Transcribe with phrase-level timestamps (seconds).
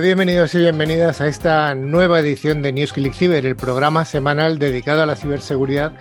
[0.00, 5.06] Bienvenidos y bienvenidas a esta nueva edición de NewsClick Cyber, el programa semanal dedicado a
[5.06, 5.92] la ciberseguridad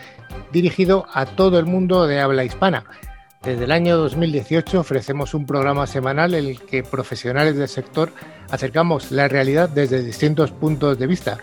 [0.54, 2.86] dirigido a todo el mundo de habla hispana.
[3.44, 8.14] Desde el año 2018 ofrecemos un programa semanal en el que profesionales del sector
[8.50, 11.38] acercamos la realidad desde distintos puntos de vista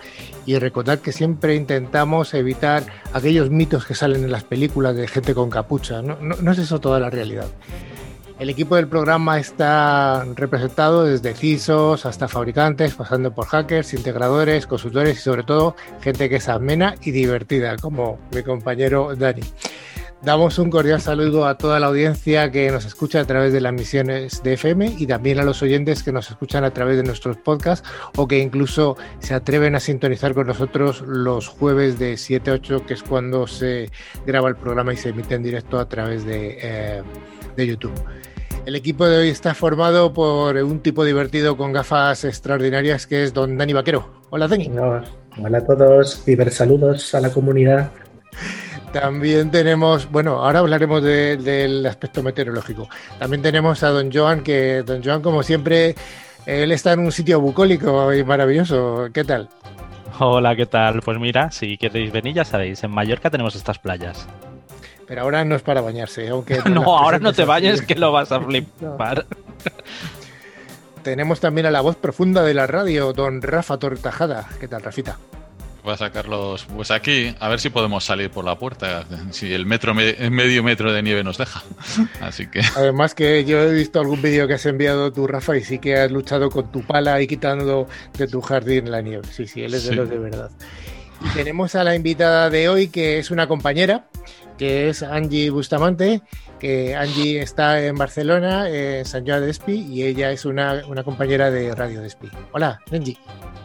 [0.46, 5.34] y recordar que siempre intentamos evitar aquellos mitos que salen en las películas de gente
[5.34, 6.00] con capucha.
[6.00, 7.46] No, no es eso toda la realidad.
[8.38, 15.18] El equipo del programa está representado desde CISOs hasta fabricantes, pasando por hackers, integradores, consultores
[15.18, 19.42] y sobre todo gente que es amena y divertida, como mi compañero Dani.
[20.22, 23.72] Damos un cordial saludo a toda la audiencia que nos escucha a través de las
[23.72, 27.36] misiones de FM y también a los oyentes que nos escuchan a través de nuestros
[27.36, 32.54] podcasts o que incluso se atreven a sintonizar con nosotros los jueves de 7 a
[32.54, 33.90] 8, que es cuando se
[34.26, 37.02] graba el programa y se emite en directo a través de, eh,
[37.58, 37.92] de YouTube.
[38.64, 43.34] El equipo de hoy está formado por un tipo divertido con gafas extraordinarias que es
[43.34, 44.22] don Dani Vaquero.
[44.30, 44.70] Hola Dani.
[44.70, 47.90] Hola a todos, ciber saludos a la comunidad.
[48.92, 52.88] También tenemos, bueno, ahora hablaremos del aspecto meteorológico.
[53.18, 55.94] También tenemos a don Joan, que don Joan, como siempre,
[56.46, 59.08] él está en un sitio bucólico y maravilloso.
[59.12, 59.48] ¿Qué tal?
[60.18, 61.00] Hola, ¿qué tal?
[61.02, 64.26] Pues mira, si queréis venir, ya sabéis, en Mallorca tenemos estas playas.
[65.08, 66.58] Pero ahora no es para bañarse, aunque...
[66.70, 69.26] no, ahora no te bañes que lo vas a flipar.
[71.02, 74.46] Tenemos también a la voz profunda de la radio, don Rafa Tortajada.
[74.60, 75.16] ¿Qué tal, Rafita?
[75.82, 79.64] Voy a sacarlos pues aquí, a ver si podemos salir por la puerta, si el
[79.64, 81.62] metro medio metro de nieve nos deja.
[82.20, 82.60] Así que.
[82.76, 85.96] Además que yo he visto algún vídeo que has enviado tú, Rafa, y sí que
[85.96, 87.88] has luchado con tu pala y quitando
[88.18, 89.22] de tu jardín la nieve.
[89.30, 90.50] Sí, sí, él es de los de verdad.
[91.24, 94.08] Y tenemos a la invitada de hoy, que es una compañera,
[94.58, 96.20] que es Angie Bustamante,
[96.58, 101.50] que Angie está en Barcelona, en San Joan de y ella es una, una compañera
[101.50, 102.28] de Radio de Espí.
[102.52, 103.16] Hola, Angie.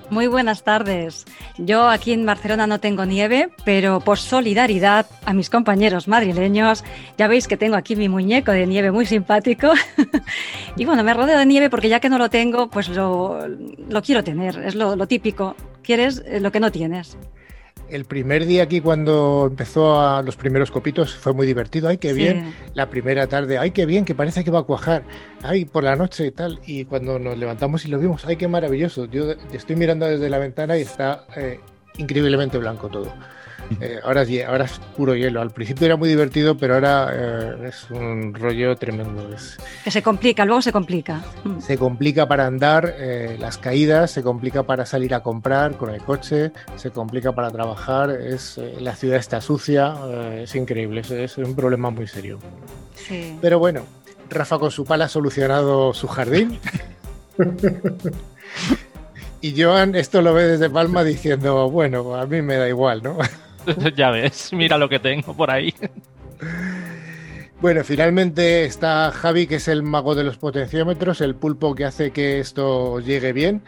[0.09, 1.25] Muy buenas tardes.
[1.57, 6.83] Yo aquí en Barcelona no tengo nieve, pero por solidaridad a mis compañeros madrileños,
[7.17, 9.71] ya veis que tengo aquí mi muñeco de nieve muy simpático.
[10.75, 14.01] y bueno, me rodeo de nieve porque ya que no lo tengo, pues lo, lo
[14.03, 14.59] quiero tener.
[14.59, 15.55] Es lo, lo típico.
[15.81, 17.17] Quieres lo que no tienes
[17.93, 21.89] el primer día aquí cuando empezó a los primeros copitos fue muy divertido.
[21.89, 22.53] Ay, qué bien.
[22.73, 25.03] La primera tarde, ay, qué bien, que parece que va a cuajar.
[25.43, 26.59] Ay, por la noche y tal.
[26.65, 29.05] Y cuando nos levantamos y lo vimos, ay, qué maravilloso.
[29.05, 31.59] Yo estoy mirando desde la ventana y está eh,
[31.97, 33.13] increíblemente blanco todo.
[33.79, 35.41] Eh, ahora, es, ahora es puro hielo.
[35.41, 39.29] Al principio era muy divertido, pero ahora eh, es un rollo tremendo.
[39.83, 41.23] Que se complica, luego se complica.
[41.43, 41.59] Mm.
[41.59, 46.01] Se complica para andar, eh, las caídas, se complica para salir a comprar con el
[46.01, 48.11] coche, se complica para trabajar.
[48.11, 49.95] Es, la ciudad está sucia,
[50.35, 52.39] es increíble, es, un problema muy serio.
[53.41, 53.83] Pero bueno,
[54.29, 56.59] Rafa con su pala ha solucionado su jardín.
[59.43, 63.17] Y Joan esto lo ve desde Palma diciendo, bueno, a mí me da igual, ¿no?
[63.95, 65.73] ya ves, mira lo que tengo por ahí.
[67.61, 72.11] Bueno, finalmente está Javi, que es el mago de los potenciómetros, el pulpo que hace
[72.11, 73.63] que esto llegue bien.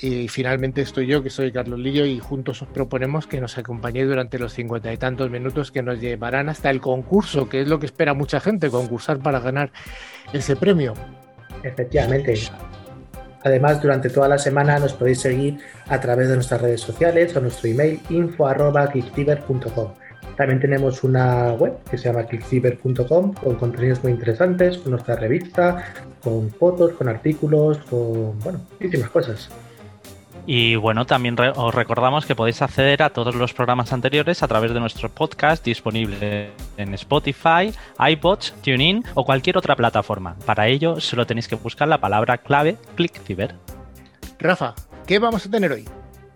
[0.00, 4.06] Y finalmente estoy yo, que soy Carlos Lillo, y juntos os proponemos que nos acompañéis
[4.06, 7.80] durante los cincuenta y tantos minutos que nos llevarán hasta el concurso, que es lo
[7.80, 9.72] que espera mucha gente, concursar para ganar
[10.32, 10.94] ese premio.
[11.64, 12.34] Efectivamente.
[13.44, 17.40] Además, durante toda la semana nos podéis seguir a través de nuestras redes sociales o
[17.40, 19.92] nuestro email info.clickciber.com.
[20.36, 25.84] También tenemos una web que se llama clickciber.com con contenidos muy interesantes, con nuestra revista,
[26.22, 29.50] con fotos, con artículos, con bueno, muchísimas cosas.
[30.50, 34.72] Y bueno, también os recordamos que podéis acceder a todos los programas anteriores a través
[34.72, 40.36] de nuestro podcast disponible en Spotify, iPods, TuneIn o cualquier otra plataforma.
[40.46, 43.56] Para ello, solo tenéis que buscar la palabra clave ClickCiber.
[44.38, 44.74] Rafa,
[45.06, 45.84] ¿qué vamos a tener hoy?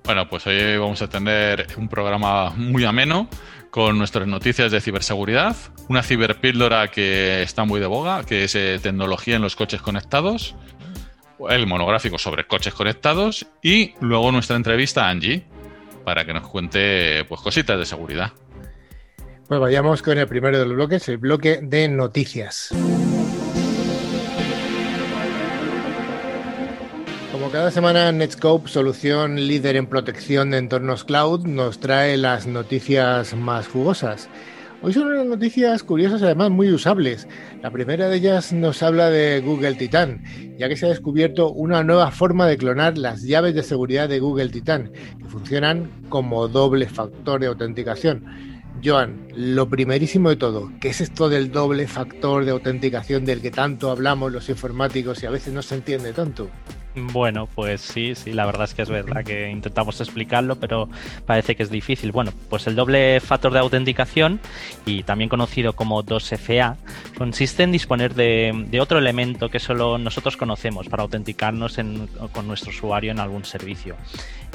[0.05, 3.29] Bueno, pues hoy vamos a tener un programa muy ameno
[3.71, 5.57] con nuestras noticias de ciberseguridad,
[5.89, 10.55] una ciberpíldora que está muy de boga, que es eh, tecnología en los coches conectados,
[11.51, 15.45] el monográfico sobre coches conectados y luego nuestra entrevista a Angie
[16.05, 18.33] para que nos cuente pues cositas de seguridad.
[19.49, 22.75] Pues vayamos con el primero de los bloques, el bloque de noticias.
[27.33, 33.35] Como cada semana, Netscope, solución líder en protección de entornos cloud, nos trae las noticias
[33.35, 34.29] más jugosas.
[34.85, 37.29] Hoy son unas noticias curiosas, además muy usables.
[37.63, 40.25] La primera de ellas nos habla de Google Titan,
[40.59, 44.19] ya que se ha descubierto una nueva forma de clonar las llaves de seguridad de
[44.19, 44.91] Google Titan,
[45.21, 48.25] que funcionan como doble factor de autenticación.
[48.85, 53.53] Joan, lo primerísimo de todo, ¿qué es esto del doble factor de autenticación del que
[53.53, 56.51] tanto hablamos los informáticos y a veces no se entiende tanto?
[56.95, 60.91] Bueno, pues sí, sí, la verdad es que es verdad que intentamos explicarlo, pero
[61.25, 62.13] parece que es difícil.
[62.13, 64.41] Bueno, pues el doble factor de autenticación,
[64.85, 66.77] y también conocido como 2FA,
[67.17, 71.79] consiste en disponer de, otro elemento que solo nosotros conocemos para autenticarnos
[72.33, 73.97] con nuestro usuario en algún servicio.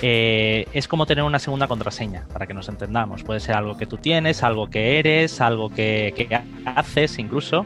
[0.01, 3.23] Eh, es como tener una segunda contraseña, para que nos entendamos.
[3.23, 7.65] Puede ser algo que tú tienes, algo que eres, algo que, que haces incluso.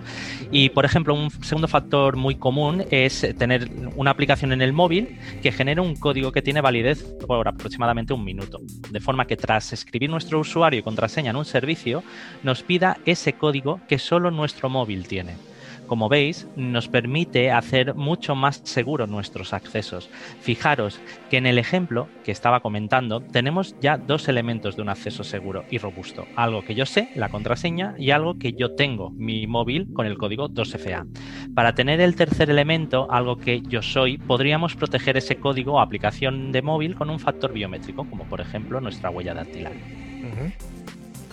[0.50, 5.18] Y, por ejemplo, un segundo factor muy común es tener una aplicación en el móvil
[5.42, 8.60] que genera un código que tiene validez por aproximadamente un minuto.
[8.90, 12.04] De forma que tras escribir nuestro usuario y contraseña en un servicio,
[12.44, 15.51] nos pida ese código que solo nuestro móvil tiene
[15.92, 20.10] como veis, nos permite hacer mucho más seguros nuestros accesos.
[20.40, 25.26] Fijaros que en el ejemplo que estaba comentando tenemos ya dos elementos de un acceso
[25.26, 26.28] seguro y robusto.
[26.38, 30.18] Algo que yo sé, la contraseña, y algo que yo tengo, mi móvil, con el
[30.18, 31.08] código 2FA.
[31.54, 36.54] Para tener el tercer elemento, algo que yo soy, podríamos proteger ese código o aplicación
[36.54, 39.74] de móvil con un factor biométrico, como por ejemplo nuestra huella dactilar.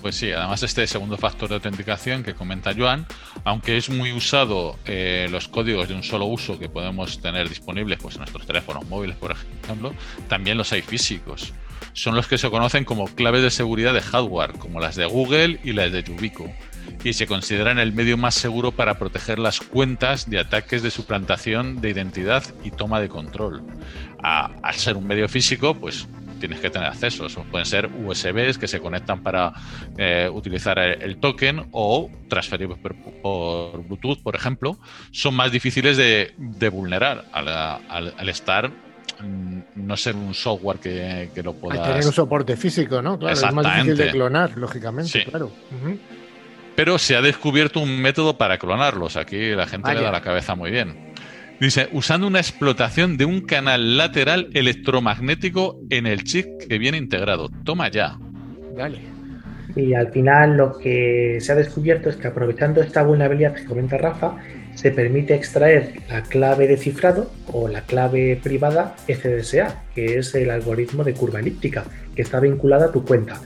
[0.00, 3.06] Pues sí, además este segundo factor de autenticación que comenta Joan,
[3.44, 7.98] aunque es muy usado eh, los códigos de un solo uso que podemos tener disponibles
[8.00, 9.92] pues, en nuestros teléfonos móviles, por ejemplo,
[10.28, 11.52] también los hay físicos.
[11.94, 15.58] Son los que se conocen como claves de seguridad de hardware, como las de Google
[15.64, 16.48] y las de Yubico,
[17.02, 21.80] y se consideran el medio más seguro para proteger las cuentas de ataques de suplantación
[21.80, 23.62] de identidad y toma de control.
[24.22, 26.06] al ser un medio físico, pues
[26.38, 27.26] tienes que tener acceso.
[27.50, 29.52] pueden ser USBs que se conectan para
[29.96, 34.78] eh, utilizar el, token o transferibles por, Bluetooth, por ejemplo,
[35.10, 41.82] son más difíciles de, vulnerar al, estar mm, no ser un software que, lo pueda.
[41.82, 43.18] tener un soporte físico, ¿no?
[43.18, 45.50] Claro, es más difícil de clonar, lógicamente, claro.
[46.78, 49.16] Pero se ha descubierto un método para clonarlos.
[49.16, 51.12] Aquí la gente le da la cabeza muy bien.
[51.60, 57.50] Dice, usando una explotación de un canal lateral electromagnético en el chip que viene integrado.
[57.64, 58.16] Toma ya.
[58.76, 59.00] Dale.
[59.74, 63.98] Y al final lo que se ha descubierto es que aprovechando esta vulnerabilidad que comenta
[63.98, 64.36] Rafa,
[64.74, 70.50] se permite extraer la clave de cifrado o la clave privada FDSA, que es el
[70.50, 71.84] algoritmo de curva elíptica,
[72.14, 73.40] que está vinculada a tu cuenta.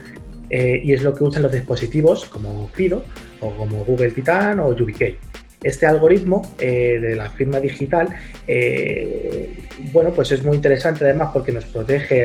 [0.51, 3.03] Eh, y es lo que usan los dispositivos como Fido
[3.39, 5.17] o como Google Titan o YubiKey.
[5.63, 8.09] Este algoritmo eh, de la firma digital,
[8.47, 9.53] eh,
[9.91, 12.15] bueno, pues es muy interesante además porque nos protege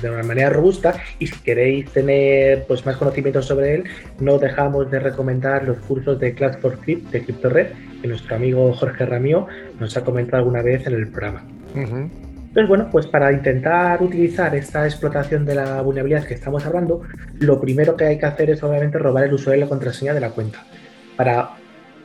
[0.00, 3.84] de una manera robusta y si queréis tener pues, más conocimientos sobre él,
[4.20, 7.66] no dejamos de recomendar los cursos de Class for Crypt de CryptoRed
[8.00, 9.46] que nuestro amigo Jorge Ramío
[9.78, 11.44] nos ha comentado alguna vez en el programa.
[11.74, 17.02] Entonces, bueno, pues para intentar utilizar esta explotación de la vulnerabilidad que estamos hablando,
[17.38, 20.20] lo primero que hay que hacer es obviamente robar el usuario y la contraseña de
[20.20, 20.64] la cuenta.
[21.16, 21.50] Para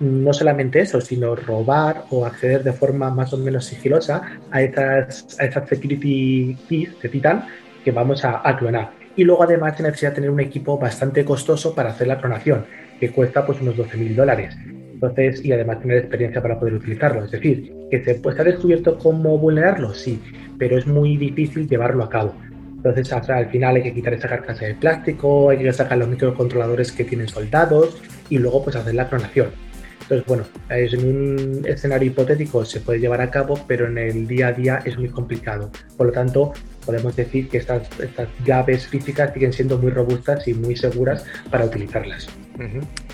[0.03, 5.39] no solamente eso, sino robar o acceder de forma más o menos sigilosa a estas,
[5.39, 7.45] a security keys de Titan
[7.83, 8.91] que vamos a, clonar.
[9.15, 12.65] Y luego además se necesita tener un equipo bastante costoso para hacer la clonación,
[12.99, 14.57] que cuesta pues unos 12.000 dólares.
[14.65, 17.25] Entonces, y además tener experiencia para poder utilizarlo.
[17.25, 20.21] Es decir, que se puede estar descubierto cómo vulnerarlo, sí,
[20.57, 22.33] pero es muy difícil llevarlo a cabo.
[22.77, 26.91] Entonces, al final hay que quitar esa carcasa de plástico, hay que sacar los microcontroladores
[26.91, 29.62] que tienen soldados y luego pues hacer la clonación.
[30.03, 34.47] Entonces, bueno, en un escenario hipotético se puede llevar a cabo, pero en el día
[34.47, 35.71] a día es muy complicado.
[35.97, 36.53] Por lo tanto,
[36.85, 41.65] podemos decir que estas, estas llaves físicas siguen siendo muy robustas y muy seguras para
[41.65, 42.27] utilizarlas.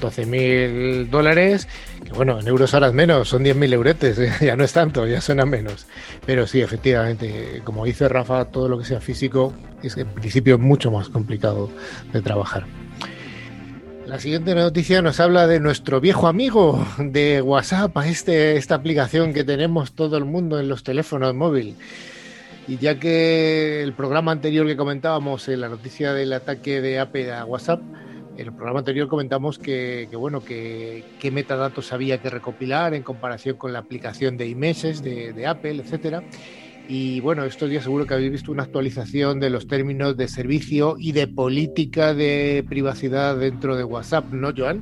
[0.01, 1.67] 12 mil dólares,
[2.03, 5.07] que bueno, en euros ahora es menos, son 10 mil euretes, ya no es tanto,
[5.07, 5.87] ya suena menos.
[6.25, 10.91] Pero sí, efectivamente, como dice Rafa, todo lo que sea físico es en principio mucho
[10.91, 11.69] más complicado
[12.11, 12.65] de trabajar.
[14.09, 19.43] La siguiente noticia nos habla de nuestro viejo amigo de WhatsApp, este, esta aplicación que
[19.43, 21.75] tenemos todo el mundo en los teléfonos móviles.
[22.67, 27.31] Y ya que el programa anterior que comentábamos, en la noticia del ataque de Apple
[27.31, 27.81] a WhatsApp,
[28.35, 33.57] en el programa anterior comentamos que, bueno, que qué metadatos había que recopilar en comparación
[33.57, 36.23] con la aplicación de iMessage de, de Apple, etcétera.
[36.89, 40.95] Y bueno, estos días seguro que habéis visto una actualización de los términos de servicio
[40.97, 44.81] y de política de privacidad dentro de WhatsApp, ¿no, Joan?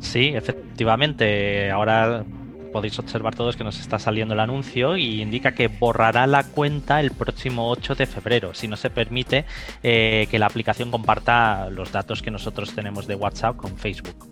[0.00, 1.70] Sí, efectivamente.
[1.70, 2.24] Ahora
[2.72, 7.00] podéis observar todos que nos está saliendo el anuncio y indica que borrará la cuenta
[7.00, 9.44] el próximo 8 de febrero si no se permite
[9.82, 14.26] eh, que la aplicación comparta los datos que nosotros tenemos de WhatsApp con Facebook.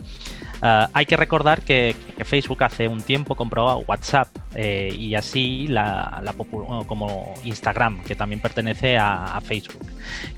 [0.62, 1.94] Ah, hay que recordar que,
[2.24, 6.22] Facebook hace un tiempo compró WhatsApp eh, y así la,
[6.86, 9.84] como Instagram, que también pertenece a, Facebook.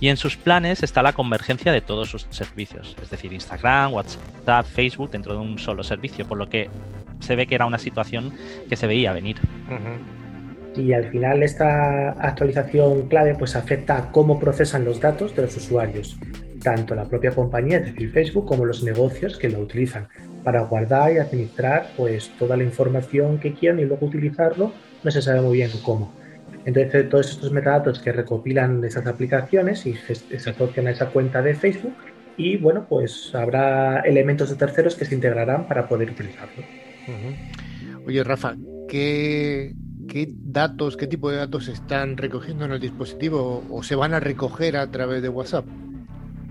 [0.00, 4.66] Y en sus planes está la convergencia de todos sus servicios, es decir, Instagram, WhatsApp,
[4.66, 6.70] Facebook dentro de un solo servicio, por lo que
[7.20, 8.32] se ve que era una situación
[8.68, 9.36] que se veía venir.
[10.76, 15.56] y al final esta actualización clave pues afecta a cómo procesan los datos de los
[15.56, 16.18] usuarios,
[16.66, 20.08] tanto la propia compañía, es decir, Facebook, como los negocios que lo utilizan
[20.42, 24.72] para guardar y administrar pues toda la información que quieran y luego utilizarlo
[25.04, 26.12] no se sabe muy bien cómo.
[26.64, 31.54] Entonces todos estos metadatos que recopilan esas aplicaciones y se asocian a esa cuenta de
[31.54, 31.94] Facebook
[32.36, 36.64] y bueno pues habrá elementos de terceros que se integrarán para poder utilizarlo.
[38.04, 38.56] Oye Rafa,
[38.88, 39.72] ¿qué
[40.08, 44.20] ¿qué datos, qué tipo de datos están recogiendo en el dispositivo o se van a
[44.20, 45.64] recoger a través de WhatsApp?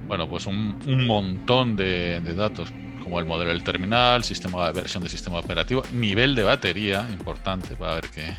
[0.07, 2.71] Bueno, pues un, montón de, datos,
[3.03, 7.75] como el modelo del terminal, sistema de versión de sistema operativo, nivel de batería, importante
[7.75, 8.35] para ver qué,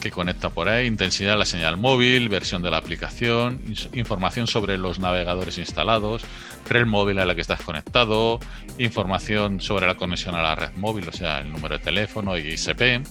[0.00, 4.78] que conecta por ahí, intensidad de la señal móvil, versión de la aplicación, información sobre
[4.78, 6.22] los navegadores instalados,
[6.68, 8.40] red móvil a la que estás conectado,
[8.78, 12.48] información sobre la conexión a la red móvil, o sea, el número de teléfono y
[12.48, 13.02] ISP,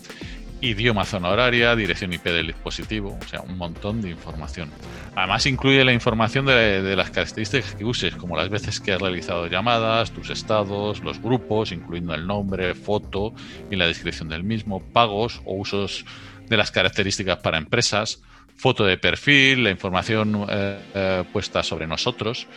[0.61, 4.69] idioma, zona horaria, dirección IP del dispositivo, o sea, un montón de información.
[5.15, 9.47] Además incluye la información de, las características que uses, como las veces que has realizado
[9.47, 13.33] llamadas, tus estados, los grupos, incluyendo el nombre, foto
[13.71, 16.05] y la descripción del mismo, pagos o usos
[16.47, 18.21] de las características para empresas,
[18.55, 22.47] foto de perfil, la información eh, eh, puesta sobre nosotros,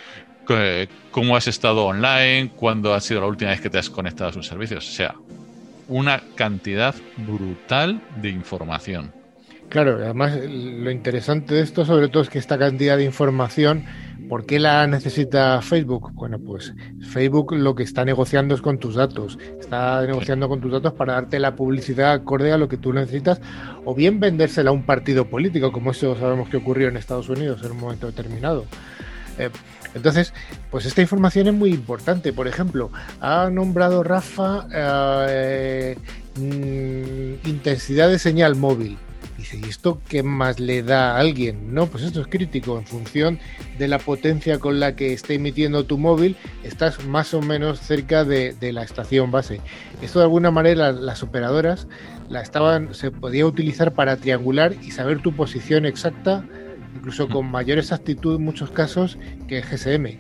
[1.10, 4.32] cómo has estado online, cuándo ha sido la última vez que te has conectado a
[4.32, 4.88] sus servicios.
[4.88, 5.14] O sea,
[5.88, 9.12] una cantidad brutal de información.
[9.72, 13.86] Claro, además lo interesante de esto sobre todo es que esta cantidad de información,
[14.28, 16.12] ¿por qué la necesita Facebook?
[16.12, 16.74] Bueno, pues
[17.10, 21.14] Facebook lo que está negociando es con tus datos, está negociando con tus datos para
[21.14, 23.40] darte la publicidad acorde a lo que tú necesitas
[23.86, 27.62] o bien vendérsela a un partido político, como eso sabemos que ocurrió en Estados Unidos
[27.64, 28.66] en un momento determinado.
[29.38, 29.48] Eh,
[29.94, 30.32] entonces,
[30.70, 32.32] pues esta información es muy importante.
[32.32, 34.66] Por ejemplo, ha nombrado Rafa
[35.28, 35.96] eh,
[36.36, 38.98] mm, intensidad de señal móvil.
[39.36, 41.74] Dice, ¿y esto qué más le da a alguien?
[41.74, 42.78] No, pues esto es crítico.
[42.78, 43.38] En función
[43.78, 48.24] de la potencia con la que esté emitiendo tu móvil, estás más o menos cerca
[48.24, 49.60] de, la estación base.
[50.00, 51.88] Esto de alguna manera las operadoras
[52.28, 56.44] la estaban, se podía utilizar para triangular y saber tu posición exacta
[56.94, 59.18] incluso con mayor exactitud en muchos casos
[59.48, 60.18] que GSM.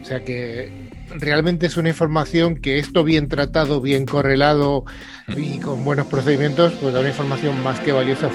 [0.00, 4.84] O sea que realmente es una información que esto bien tratado, bien correlado
[5.36, 8.30] y con buenos procedimientos, pues da una información más que valiosa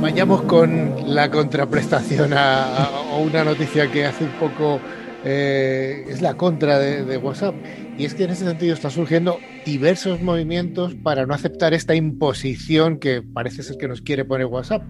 [0.00, 4.80] Vayamos con la contraprestación a, una noticia que hace un poco
[5.24, 7.54] eh, es la contra de, WhatsApp.
[7.98, 12.98] Y es que en ese sentido están surgiendo diversos movimientos para no aceptar esta imposición
[12.98, 14.82] que parece ser que nos quiere poner WhatsApp.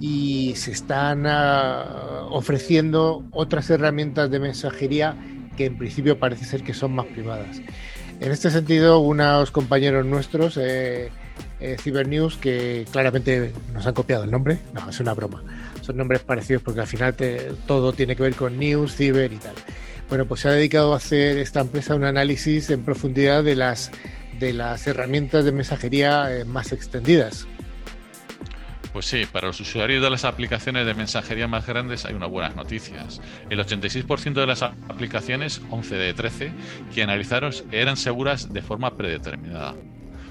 [0.00, 5.16] Y se están ah, ofreciendo otras herramientas de mensajería
[5.56, 7.62] que en principio parece ser que son más privadas.
[8.20, 11.10] En este sentido, unos compañeros nuestros, eh,
[11.60, 11.76] eh,
[12.40, 15.42] que claramente nos han copiado el nombre, no, es una broma
[15.84, 17.14] son nombres parecidos porque al final
[17.66, 19.54] todo tiene que ver con news, ciber y tal.
[20.08, 23.90] Bueno, pues se ha dedicado a hacer esta empresa un análisis en profundidad de las,
[24.38, 27.46] de las herramientas de mensajería eh, más extendidas.
[28.92, 32.54] Pues sí, para los usuarios de las aplicaciones de mensajería más grandes hay unas buenas
[32.54, 33.20] noticias.
[33.50, 36.52] El 86% de las aplicaciones, 11 de 13,
[36.94, 39.74] que analizaron eran seguras de forma predeterminada.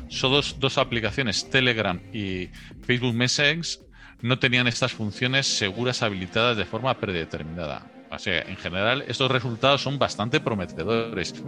[0.08, 2.50] Solo dos, aplicaciones, Telegram y
[2.84, 3.83] Facebook Messages,
[4.24, 7.86] no tenían estas funciones seguras habilitadas de forma predeterminada.
[8.10, 11.44] O sea, en general, estos resultados son bastante prometedores,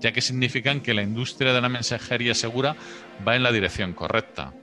[0.00, 2.76] ya que significan que la industria de la mensajería segura
[3.26, 4.54] va en la dirección correcta.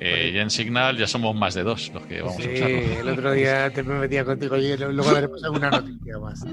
[0.00, 2.70] Eh, ya en Signal ya somos más de dos los que vamos a usar.
[2.70, 6.44] el otro día te me metía contigo y luego daremos alguna noticia más.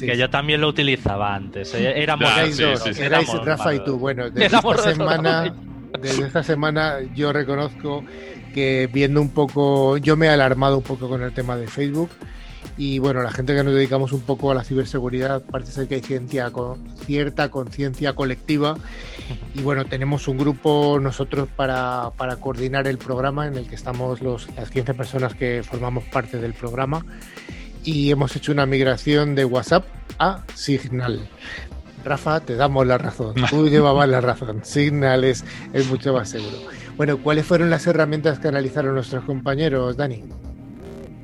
[0.00, 1.72] que, yo también lo utilizaba antes.
[1.74, 2.98] Eh, éramos dos.
[2.98, 3.98] Erais Rafa y tú.
[4.00, 5.54] Bueno, desde esta, semana,
[6.00, 8.04] desde esta semana yo reconozco
[8.52, 12.10] que viendo un poco, yo me he alarmado un poco con el tema de Facebook
[12.76, 15.96] y bueno, la gente que nos dedicamos un poco a la ciberseguridad parece ser que
[15.96, 18.76] hay ciencia, con, cierta conciencia colectiva
[19.54, 24.22] y bueno, tenemos un grupo nosotros para, para, coordinar el programa en el que estamos
[24.22, 27.04] los, las 15 personas que formamos parte del programa
[27.84, 29.84] y hemos hecho una migración de WhatsApp
[30.18, 31.28] a Signal.
[32.04, 33.34] Rafa, te damos la razón.
[33.50, 34.64] Tú llevabas la razón.
[34.64, 36.58] Signal es, es mucho más seguro.
[36.96, 40.24] Bueno, ¿cuáles fueron las herramientas que analizaron nuestros compañeros, Dani?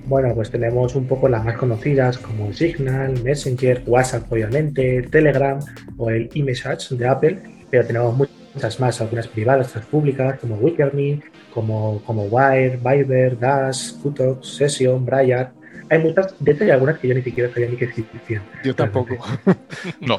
[0.06, 5.60] Bueno, pues tenemos un poco las más conocidas como Signal, Messenger, WhatsApp obviamente, Telegram
[5.98, 7.38] o el eMessage de Apple,
[7.70, 11.20] pero tenemos muchas más, algunas privadas, otras públicas como Wickerme,
[11.52, 15.52] como, como Wire, Viber, Dash, Qtox, Session, Briar.
[15.90, 18.42] Hay muchas, de hecho hay algunas que yo ni siquiera sabía ni que existían.
[18.64, 19.16] Yo tampoco.
[20.00, 20.16] No.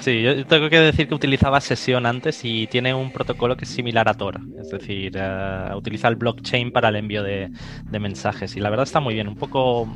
[0.00, 3.70] Sí, yo tengo que decir que utilizaba Sesión antes y tiene un protocolo que es
[3.70, 4.40] similar a Tor.
[4.60, 7.50] Es decir, eh, utiliza el blockchain para el envío de,
[7.90, 8.56] de mensajes.
[8.56, 9.28] Y la verdad está muy bien.
[9.28, 9.88] Un poco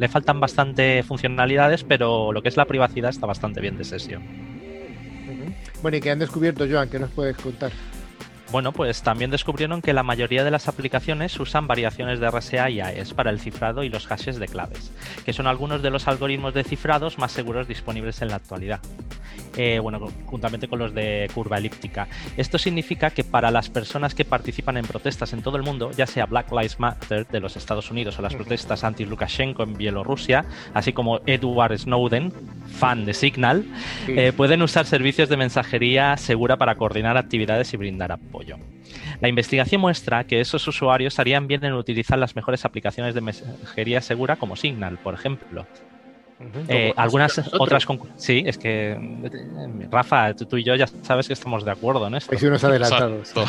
[0.00, 4.22] le faltan bastante funcionalidades, pero lo que es la privacidad está bastante bien de Sesión.
[5.82, 6.88] Bueno, ¿y qué han descubierto, Joan?
[6.88, 7.70] ¿Qué nos puedes contar?
[8.50, 12.80] Bueno, pues también descubrieron que la mayoría de las aplicaciones usan variaciones de RSA y
[12.80, 14.90] AES para el cifrado y los hashes de claves,
[15.24, 18.80] que son algunos de los algoritmos de cifrados más seguros disponibles en la actualidad.
[19.56, 22.06] Eh, bueno, juntamente con los de curva elíptica.
[22.36, 26.06] Esto significa que para las personas que participan en protestas en todo el mundo, ya
[26.06, 30.92] sea Black Lives Matter de los Estados Unidos o las protestas anti-Lukashenko en Bielorrusia, así
[30.92, 32.32] como Edward Snowden,
[32.78, 33.64] fan de Signal,
[34.08, 38.56] eh, pueden usar servicios de mensajería segura para coordinar actividades y brindar apoyo.
[39.20, 44.00] La investigación muestra que esos usuarios harían bien en utilizar las mejores aplicaciones de mensajería
[44.00, 45.66] segura como Signal, por ejemplo.
[46.68, 48.96] Eh, algunas otras sí es que
[49.90, 52.34] Rafa tú y yo ya sabes que estamos de acuerdo en esto.
[52.34, 53.32] Hay unos adelantados.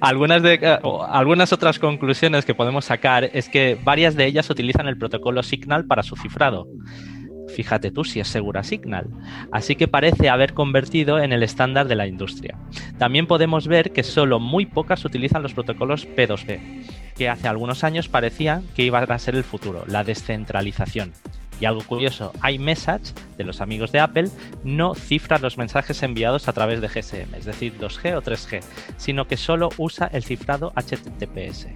[0.00, 4.86] Algunas de eh, algunas otras conclusiones que podemos sacar es que varias de ellas utilizan
[4.86, 6.68] el protocolo Signal para su cifrado.
[7.48, 9.06] Fíjate tú si es segura Signal.
[9.52, 12.58] Así que parece haber convertido en el estándar de la industria.
[12.98, 16.60] También podemos ver que solo muy pocas utilizan los protocolos P2P
[17.16, 21.12] que hace algunos años parecía que iba a ser el futuro, la descentralización.
[21.60, 24.28] Y algo curioso, iMessage, de los amigos de Apple,
[24.64, 28.60] no cifra los mensajes enviados a través de GSM, es decir, 2G o 3G,
[28.96, 31.68] sino que solo usa el cifrado HTTPS.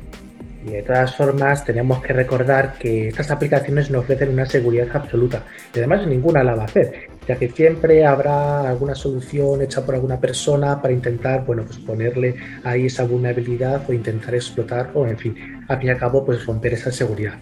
[0.66, 5.44] Y de todas formas, tenemos que recordar que estas aplicaciones no ofrecen una seguridad absoluta
[5.72, 9.94] y además ninguna la va a hacer, ya que siempre habrá alguna solución hecha por
[9.94, 15.18] alguna persona para intentar, bueno, pues ponerle ahí esa vulnerabilidad o intentar explotar o, en
[15.18, 15.36] fin,
[15.68, 17.34] al fin y al cabo, pues romper esa seguridad.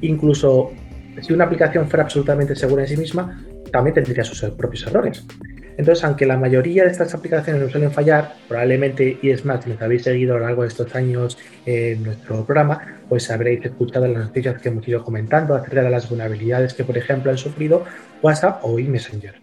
[0.00, 0.72] Incluso
[1.22, 5.24] si una aplicación fuera absolutamente segura en sí misma, también tendría sus propios errores.
[5.78, 9.70] Entonces, aunque la mayoría de estas aplicaciones no suelen fallar, probablemente, y es más, si
[9.70, 14.08] nos habéis seguido a lo largo de estos años en nuestro programa, pues habréis escuchado
[14.08, 17.84] las noticias que hemos ido comentando acerca de las vulnerabilidades que, por ejemplo, han sufrido
[18.20, 19.36] WhatsApp o eMessenger.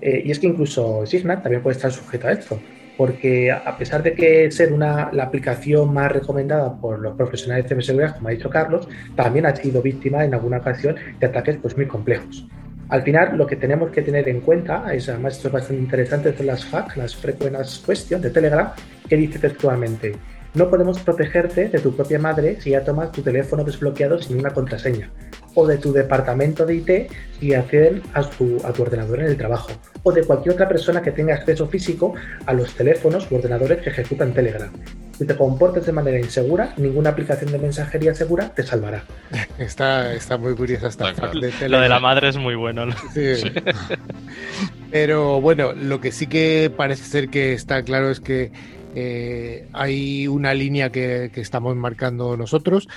[0.00, 2.60] Eh, y es que incluso Signal también puede estar sujeto a esto,
[2.96, 7.68] porque a pesar de que ser una, la aplicación más recomendada por los profesionales de
[7.68, 11.76] ciberseguridad, como ha dicho Carlos, también ha sido víctima en alguna ocasión de ataques pues,
[11.76, 12.44] muy complejos.
[12.88, 16.36] Al final, lo que tenemos que tener en cuenta, es, además esto es bastante interesante,
[16.36, 18.72] son las hacks, las frecuencias question de Telegram,
[19.08, 20.14] que dice textualmente,
[20.54, 24.50] no podemos protegerte de tu propia madre si ya tomas tu teléfono desbloqueado sin una
[24.50, 25.10] contraseña,
[25.54, 29.36] o de tu departamento de IT si acceden a tu, a tu ordenador en el
[29.36, 29.72] trabajo,
[30.04, 32.14] o de cualquier otra persona que tenga acceso físico
[32.46, 34.70] a los teléfonos u ordenadores que ejecutan Telegram.
[35.18, 39.04] Si te comportes de manera insegura, ninguna aplicación de mensajería segura te salvará.
[39.58, 42.86] Está, está muy curiosa esta de Lo de la madre es muy bueno.
[43.14, 43.32] Sí.
[44.90, 48.52] Pero bueno, lo que sí que parece ser que está claro es que
[48.94, 52.88] eh, hay una línea que, estamos marcando nosotros.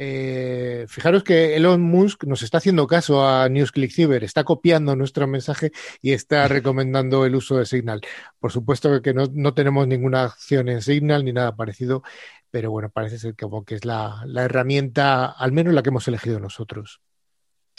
[0.00, 5.72] Eh, fijaros que Elon Musk nos está haciendo caso a NewsClickCyber, está copiando nuestro mensaje
[6.00, 8.00] y está recomendando el uso de Signal.
[8.38, 12.02] Por supuesto que no, tenemos ninguna acción en Signal ni nada parecido,
[12.50, 16.38] pero bueno, parece ser como que es la herramienta, al menos la que hemos elegido
[16.38, 17.00] nosotros.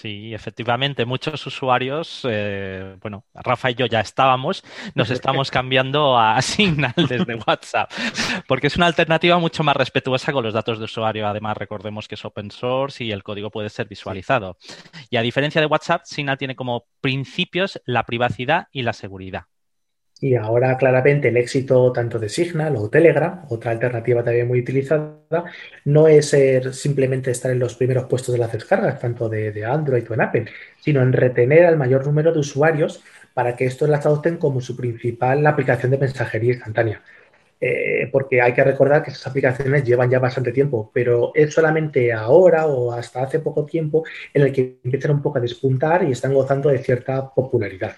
[0.01, 4.63] Sí, efectivamente, muchos usuarios, eh, bueno, Rafa y yo ya estábamos,
[4.95, 7.91] nos estamos cambiando a Signal desde WhatsApp,
[8.47, 11.27] porque es una alternativa mucho más respetuosa con los datos de usuario.
[11.27, 14.57] Además, recordemos que es open source y el código puede ser visualizado.
[15.09, 19.48] Y a diferencia de WhatsApp, Signal tiene como principios la privacidad y la seguridad.
[20.21, 25.45] Y ahora claramente el éxito tanto de Signal o Telegram, otra alternativa también muy utilizada,
[25.85, 26.35] no es
[26.73, 30.45] simplemente estar en los primeros puestos de las descargas, tanto de, Android o en Apple,
[30.81, 33.01] sino en retener al mayor número de usuarios
[33.33, 37.01] para que estos las adopten como su principal aplicación de mensajería instantánea.
[37.61, 42.11] Eh, porque hay que recordar que esas aplicaciones llevan ya bastante tiempo, pero es solamente
[42.13, 44.03] ahora o hasta hace poco tiempo
[44.33, 47.95] en el que empiezan un poco a despuntar y están gozando de cierta popularidad.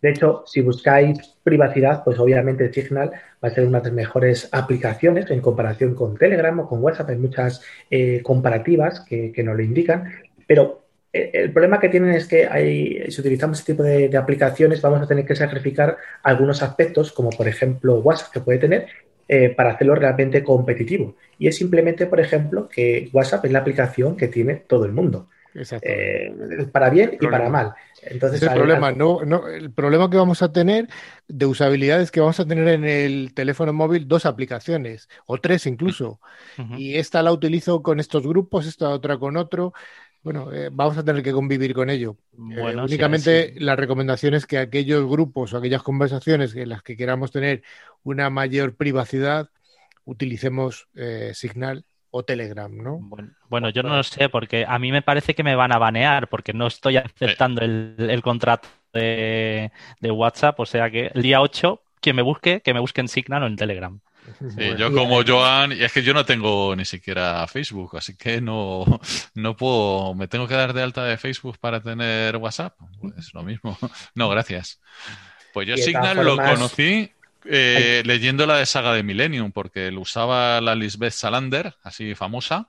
[0.00, 3.10] De hecho, si buscáis privacidad, pues obviamente Signal
[3.42, 7.10] va a ser una de las mejores aplicaciones en comparación con Telegram o con WhatsApp.
[7.10, 10.12] Hay muchas eh, comparativas que, nos lo indican,
[10.46, 14.82] pero eh, el problema que tienen es que hay, si utilizamos este tipo de, aplicaciones
[14.82, 18.86] vamos a tener que sacrificar algunos aspectos, como por ejemplo WhatsApp que puede tener,
[19.28, 21.16] eh, para hacerlo realmente competitivo.
[21.38, 25.28] Y es simplemente, por ejemplo, que WhatsApp es la aplicación que tiene todo el mundo.
[25.82, 26.32] Eh,
[26.70, 27.74] para bien y para mal.
[28.08, 30.88] Entonces, el, problema, no, no, el problema que vamos a tener
[31.28, 35.66] de usabilidad es que vamos a tener en el teléfono móvil dos aplicaciones, o tres
[35.66, 36.20] incluso.
[36.76, 39.72] Y esta la utilizo con estos grupos, esta otra con otro.
[40.22, 42.16] Bueno, eh, vamos a tener que convivir con ello.
[42.56, 47.30] Eh, únicamente la recomendación es que aquellos grupos o aquellas conversaciones en las que queramos
[47.30, 47.62] tener
[48.02, 49.50] una mayor privacidad,
[50.04, 50.88] utilicemos
[51.32, 51.84] Signal
[52.16, 52.98] o Telegram, ¿no?
[53.48, 56.28] Bueno, yo no lo sé, porque a mí me parece que me van a banear,
[56.28, 59.70] porque no estoy aceptando el, contrato de,
[60.02, 63.42] WhatsApp, o sea que el día 8, quien me busque, que me busque en Signal
[63.42, 64.00] o en Telegram.
[64.78, 68.84] yo como Joan, y es que yo no tengo ni siquiera Facebook, así que no,
[69.34, 72.74] no puedo, me tengo que dar de alta de Facebook para tener WhatsApp.
[73.00, 73.76] Pues lo mismo.
[74.14, 74.80] No, gracias.
[75.52, 77.10] Pues yo Signal lo conocí
[77.48, 82.68] eh, leyendo la de Saga de Millennium, porque lo usaba la Lisbeth Salander, así famosa,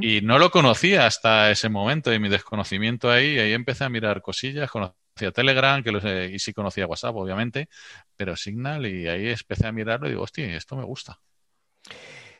[0.00, 4.22] y no lo conocía hasta ese momento, y mi desconocimiento ahí, ahí empecé a mirar
[4.22, 7.68] cosillas, conocía Telegram, que lo sé, y sí conocía WhatsApp, obviamente,
[8.16, 11.20] pero Signal, y ahí empecé a mirarlo y digo, hostia, esto me gusta.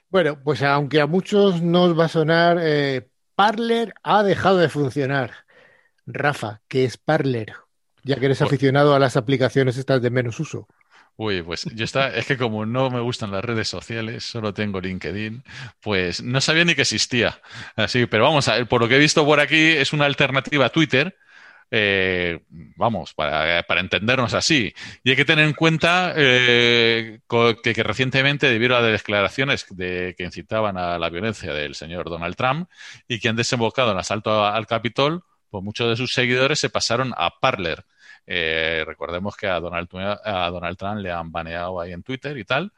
[0.09, 5.33] Bueno, pues aunque a muchos nos va a sonar, eh, Parler ha dejado de funcionar.
[6.07, 7.55] Rafa, ¿qué es Parler?
[8.03, 10.68] Ya que eres pues aficionado a las aplicaciones estas de menos uso.
[11.16, 14.81] Uy, pues yo está, es que como no me gustan las redes sociales, solo tengo
[14.81, 15.44] LinkedIn,
[15.81, 17.40] pues no sabía ni que existía.
[17.77, 20.70] Así, pero vamos a por lo que he visto por aquí, es una alternativa a
[20.70, 21.16] Twitter.
[21.70, 22.40] Eh,
[22.77, 24.72] vamos, para, para, entendernos así.
[25.03, 27.20] Y hay que tener en cuenta eh,
[27.62, 32.37] que, recientemente, debido a las declaraciones de, que incitaban a la violencia del señor Donald
[32.37, 32.68] Trump
[33.09, 37.12] y que han desembocado en asalto al Capitol, pues muchos de sus seguidores se pasaron
[37.16, 37.85] a Parler
[38.27, 39.89] eh, recordemos que a Donald,
[40.25, 42.73] a Donald Trump le han baneado ahí en Twitter y tal.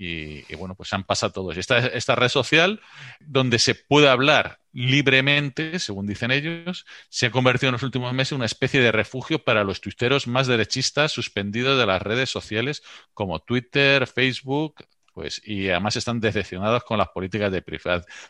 [0.00, 1.56] Y, bueno, pues han pasado todos.
[1.56, 2.80] Esta, esta red social,
[3.18, 8.32] donde se puede hablar libremente, según dicen ellos, se ha convertido en los últimos meses
[8.32, 12.84] en una especie de refugio para los tuiteros más derechistas suspendidos de las redes sociales
[13.12, 14.84] como Twitter, Facebook,
[15.18, 17.60] pues, y además están decepcionados con las políticas de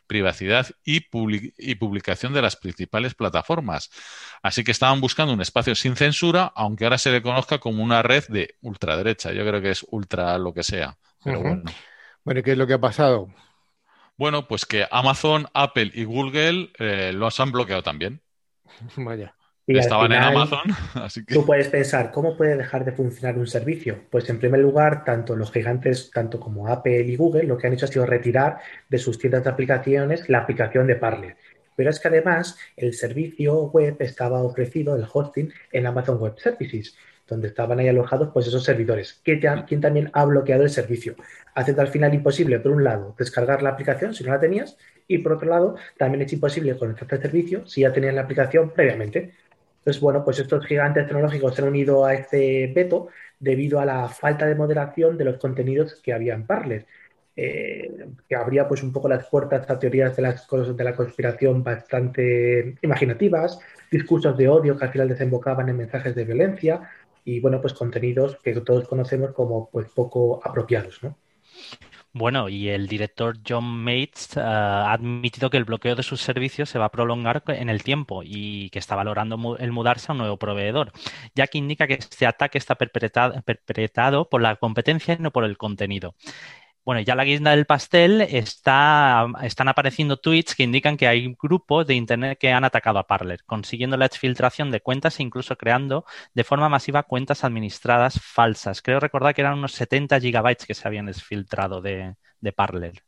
[0.06, 1.04] privacidad y,
[1.58, 3.90] y, publicación de las principales plataformas.
[4.42, 8.00] Así que estaban buscando un espacio sin censura, aunque ahora se le conozca como una
[8.00, 9.34] red de ultraderecha.
[9.34, 10.96] Yo creo que es ultra lo que sea.
[11.26, 11.62] bueno.
[12.24, 13.28] bueno, ¿qué es lo que ha pasado?
[14.16, 18.22] Bueno, pues que Amazon, Apple y Google eh, los han bloqueado también.
[18.96, 19.34] Vaya.
[19.76, 20.62] Estaban en Amazon,
[20.94, 21.34] así que...
[21.34, 23.98] Tú puedes pensar, ¿cómo puede dejar de funcionar un servicio?
[24.10, 27.74] Pues en primer lugar, tanto los gigantes, tanto como Apple y Google, lo que han
[27.74, 31.36] hecho ha sido retirar de sus tiendas de aplicaciones la aplicación de Parler.
[31.76, 36.96] Pero es que además el servicio web estaba ofrecido, el hosting, en Amazon Web Services,
[37.28, 41.14] donde estaban ahí alojados pues esos servidores, que quien también ha bloqueado el servicio,
[41.54, 44.76] haciendo al final imposible, por un lado, descargar la aplicación si no la tenías,
[45.06, 48.70] y por otro lado, también es imposible conectarte al servicio si ya tenías la aplicación
[48.70, 49.32] previamente.
[49.78, 54.08] Entonces, bueno, pues estos gigantes tecnológicos se han unido a este veto debido a la
[54.08, 56.86] falta de moderación de los contenidos que había en Parler.
[57.40, 61.62] Eh, que abría pues un poco las puertas a teorías de las de la conspiración
[61.62, 63.60] bastante imaginativas,
[63.92, 66.90] discursos de odio que al final desembocaban en mensajes de violencia
[67.24, 71.16] y bueno pues contenidos que todos conocemos como pues poco apropiados, ¿no?
[72.14, 76.68] Bueno, y el director John Mates eh, ha admitido que el bloqueo de sus servicios
[76.68, 80.18] se va a prolongar en el tiempo y que está valorando el mudarse a un
[80.18, 80.90] nuevo proveedor,
[81.34, 85.58] ya que indica que este ataque está perpetrado por la competencia y no por el
[85.58, 86.14] contenido.
[86.88, 91.86] Bueno, ya la guinda del pastel está, están apareciendo tweets que indican que hay grupos
[91.86, 96.06] de Internet que han atacado a Parler, consiguiendo la exfiltración de cuentas e incluso creando
[96.32, 98.80] de forma masiva cuentas administradas falsas.
[98.80, 102.16] Creo recordar que eran unos 70 gigabytes que se habían exfiltrado de,
[102.56, 103.02] Parler.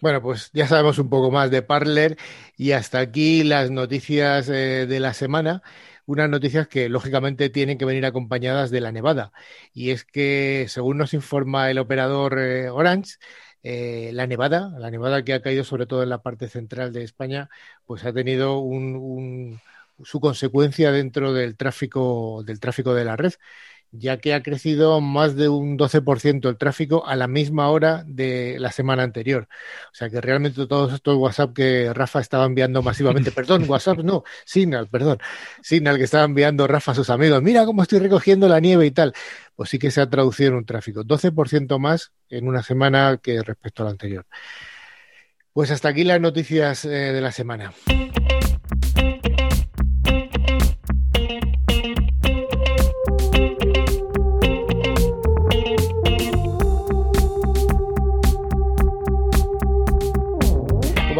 [0.00, 2.16] Bueno, pues ya sabemos un poco más de Parler
[2.56, 5.62] y hasta aquí las noticias eh, de la semana
[6.08, 9.32] unas noticias que lógicamente tienen que venir acompañadas de la nevada.
[9.74, 13.16] Y es que, según nos informa el operador eh, Orange,
[13.62, 17.04] eh, la nevada, la nevada que ha caído sobre todo en la parte central de
[17.04, 17.50] España,
[17.86, 18.62] pues ha tenido
[20.02, 23.34] su consecuencia dentro del tráfico, del tráfico de la red
[23.90, 28.56] ya que ha crecido más de un 12% el tráfico a la misma hora de
[28.58, 29.48] la semana anterior.
[29.92, 34.24] O sea que realmente todos estos WhatsApp que Rafa estaba enviando masivamente, perdón, WhatsApp no,
[34.44, 35.18] Signal, perdón,
[35.62, 38.90] Signal que estaba enviando Rafa a sus amigos, mira cómo estoy recogiendo la nieve y
[38.90, 39.12] tal,
[39.56, 43.42] pues sí que se ha traducido en un tráfico, 12% más en una semana que
[43.42, 44.26] respecto a la anterior.
[45.52, 47.72] Pues hasta aquí las noticias eh, de la semana.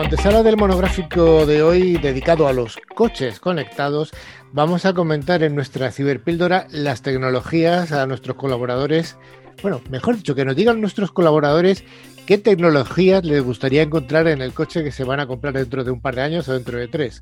[0.09, 4.11] Antesala del monográfico de hoy dedicado a los coches conectados,
[4.53, 9.19] vamos a comentar en nuestra ciberpíldora las tecnologías a nuestros colaboradores.
[9.61, 11.85] Bueno, mejor dicho, que nos digan nuestros colaboradores
[12.25, 15.91] qué tecnologías les gustaría encontrar en el coche que se van a comprar dentro de
[15.91, 17.21] un par de años o dentro de tres.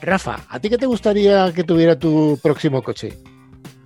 [0.00, 3.18] Rafa, ¿a ti qué te gustaría que tuviera tu próximo coche?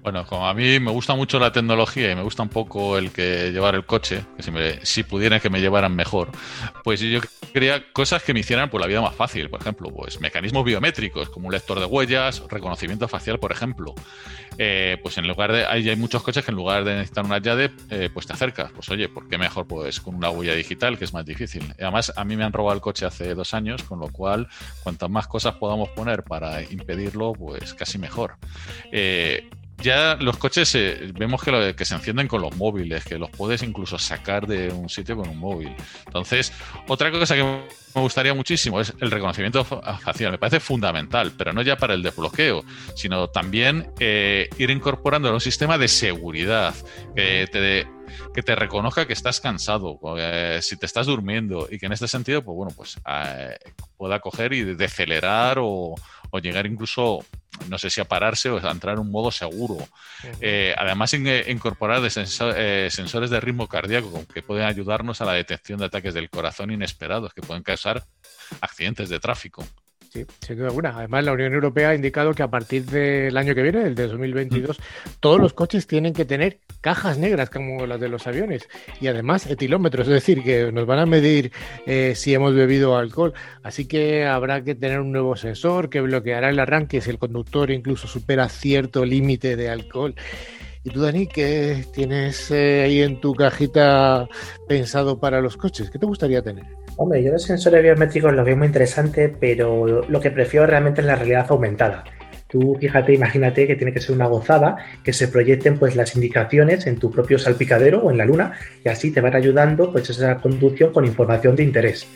[0.05, 3.11] Bueno, como a mí me gusta mucho la tecnología y me gusta un poco el
[3.11, 6.31] que llevar el coche, que si, me, si pudieran que me llevaran mejor,
[6.83, 7.21] pues yo
[7.55, 9.49] quería cosas que me hicieran pues, la vida más fácil.
[9.49, 13.95] Por ejemplo, pues mecanismos biométricos, como un lector de huellas, reconocimiento facial, por ejemplo.
[14.59, 15.65] Eh, pues en lugar de.
[15.65, 18.73] Hay, muchos coches que en lugar de necesitar una llave, eh, pues te acercas.
[18.73, 21.75] Pues oye, ¿por qué mejor pues con una huella digital, que es más difícil?
[21.81, 24.49] además, a mí me han robado el coche hace dos años, con lo cual,
[24.83, 28.37] cuantas más cosas podamos poner para impedirlo, pues casi mejor.
[28.93, 33.19] Eh, ya los coches eh, vemos que, lo, que se encienden con los móviles, que
[33.19, 35.75] los puedes incluso sacar de un sitio con un móvil.
[36.07, 36.53] Entonces,
[36.89, 40.33] otra cosa que me gustaría muchísimo es el reconocimiento facial.
[40.33, 45.41] Me parece fundamental, pero no ya para el desbloqueo, sino también eh, ir incorporando un
[45.41, 46.75] sistema de seguridad
[47.15, 47.87] que te,
[48.33, 52.09] que te reconozca que estás cansado, eh, si te estás durmiendo y que en este
[52.09, 53.57] sentido, pues bueno, pues eh,
[53.97, 55.95] pueda coger y decelerar o,
[56.35, 57.25] o llegar incluso
[57.69, 59.77] no sé si a pararse o a entrar en un modo seguro.
[60.41, 65.79] Eh, además, incorporar de eh, sensores de ritmo cardíaco que pueden ayudarnos a la detección
[65.79, 68.03] de ataques del corazón inesperados que pueden causar
[68.61, 69.65] accidentes de tráfico.
[70.15, 70.91] Sí, sin duda alguna.
[70.97, 74.07] Además, la Unión Europea ha indicado que a partir del año que viene, el de
[74.07, 74.79] 2022,
[75.19, 78.69] todos los coches tienen que tener cajas negras como las de los aviones
[79.01, 81.51] y además etilómetros, es decir, que nos van a medir
[81.85, 83.35] eh, si hemos bebido alcohol.
[83.65, 87.73] Así que habrá que tener un nuevo sensor que bloqueará el arranque si el conductor
[87.73, 90.15] incluso supera cierto límite de alcohol.
[90.85, 94.29] ¿Y tú, Dani, qué tienes eh, ahí en tu cajita
[94.69, 95.91] pensado para los coches?
[95.91, 96.84] ¿Qué te gustaría tener?
[96.97, 101.07] Hombre, yo los sensores biométricos los veo muy interesante, pero lo que prefiero realmente es
[101.07, 102.05] la realidad aumentada.
[102.47, 106.87] Tú fíjate, imagínate que tiene que ser una gozada que se proyecten pues las indicaciones
[106.87, 108.53] en tu propio salpicadero o en la luna
[108.85, 112.07] y así te van ayudando pues esa conducción con información de interés.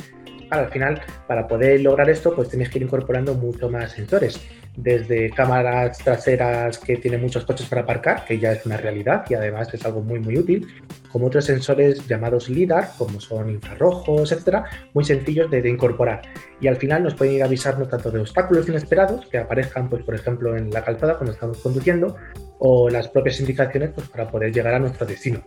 [0.50, 4.40] al final, para poder lograr esto, pues tienes que ir incorporando mucho más sensores
[4.76, 9.34] desde cámaras traseras que tienen muchos coches para aparcar, que ya es una realidad y
[9.34, 10.66] además es algo muy muy útil,
[11.10, 16.22] como otros sensores llamados LIDAR, como son infrarrojos, etcétera, muy sencillos de, incorporar.
[16.60, 20.14] Y al final nos pueden ir avisarnos tanto de obstáculos inesperados que aparezcan, pues, por
[20.14, 22.16] ejemplo, en la calzada cuando estamos conduciendo,
[22.58, 25.42] o las propias indicaciones pues, para poder llegar a nuestro destino.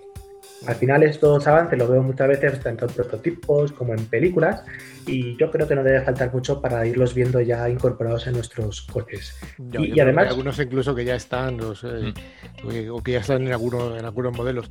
[0.68, 4.64] Al final estos avances los veo muchas veces tanto en prototipos como en películas
[5.08, 8.82] y yo creo que no debe faltar mucho para irlos viendo ya incorporados en nuestros
[8.82, 9.40] coches.
[9.58, 12.92] y, además algunos incluso que ya están mm.
[12.92, 14.70] o que ya están en algunos en algunos modelos.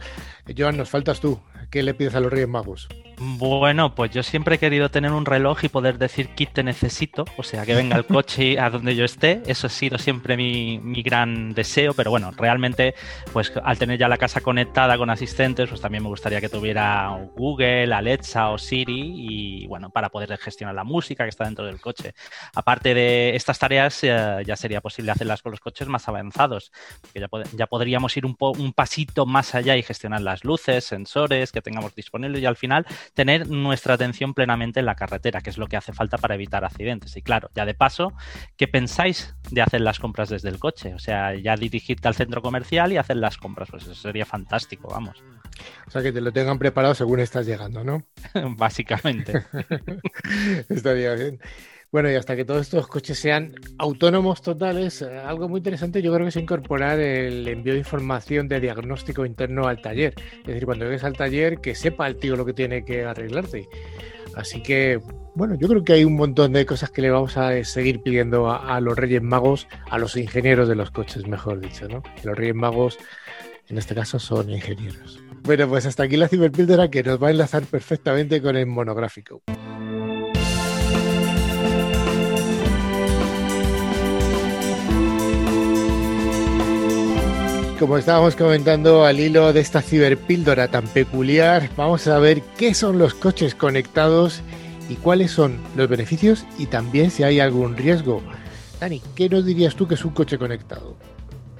[0.56, 1.40] Joan, nos faltas tú.
[1.70, 2.88] ¿Qué le pides a los Reyes Magos?
[3.22, 7.26] Bueno, pues yo siempre he querido tener un reloj y poder decir kit te necesito,
[7.36, 9.42] o sea, que venga el coche a donde yo esté.
[9.46, 12.94] Eso ha sido siempre mi, mi, gran deseo, pero bueno, realmente,
[13.32, 17.28] pues al tener ya la casa conectada con asistentes, pues también me gustaría que tuviera
[17.36, 21.80] Google, Alexa o Siri y bueno, para poder gestionar la música que está dentro del
[21.80, 22.14] coche.
[22.54, 26.72] Aparte de estas tareas, eh, ya sería posible hacerlas con los coches más avanzados,
[27.12, 31.52] que ya, ya podríamos ir un, un pasito más allá y gestionar las luces, sensores
[31.52, 35.58] que tengamos disponibles y al final tener nuestra atención plenamente en la carretera, que es
[35.58, 37.16] lo que hace falta para evitar accidentes.
[37.16, 38.12] Y claro, ya de paso,
[38.56, 40.94] ¿qué pensáis de hacer las compras desde el coche?
[40.94, 44.88] O sea, ya dirigirte al centro comercial y hacer las compras, pues eso sería fantástico,
[44.88, 45.22] vamos.
[45.86, 48.06] O sea, que te lo tengan preparado según estás llegando, ¿no?
[48.56, 49.44] Básicamente.
[50.68, 51.40] Estaría bien.
[51.92, 56.12] Bueno, y hasta que todos estos coches sean autónomos totales, eh, algo muy interesante yo
[56.12, 60.14] creo que es incorporar el envío de información de diagnóstico interno al taller.
[60.38, 63.68] Es decir, cuando llegues al taller, que sepa el tío lo que tiene que arreglarte.
[64.36, 65.00] Así que,
[65.34, 68.48] bueno, yo creo que hay un montón de cosas que le vamos a seguir pidiendo
[68.48, 72.04] a, a los Reyes Magos, a los ingenieros de los coches, mejor dicho, ¿no?
[72.22, 72.98] Los Reyes Magos,
[73.66, 75.20] en este caso, son ingenieros.
[75.42, 79.42] Bueno, pues hasta aquí la ciberpíldora que nos va a enlazar perfectamente con el monográfico.
[87.80, 92.98] como estábamos comentando al hilo de esta ciberpíldora tan peculiar, vamos a ver qué son
[92.98, 94.42] los coches conectados
[94.90, 98.20] y cuáles son los beneficios y también si hay algún riesgo.
[98.78, 100.94] Dani, ¿qué nos dirías tú que es un coche conectado?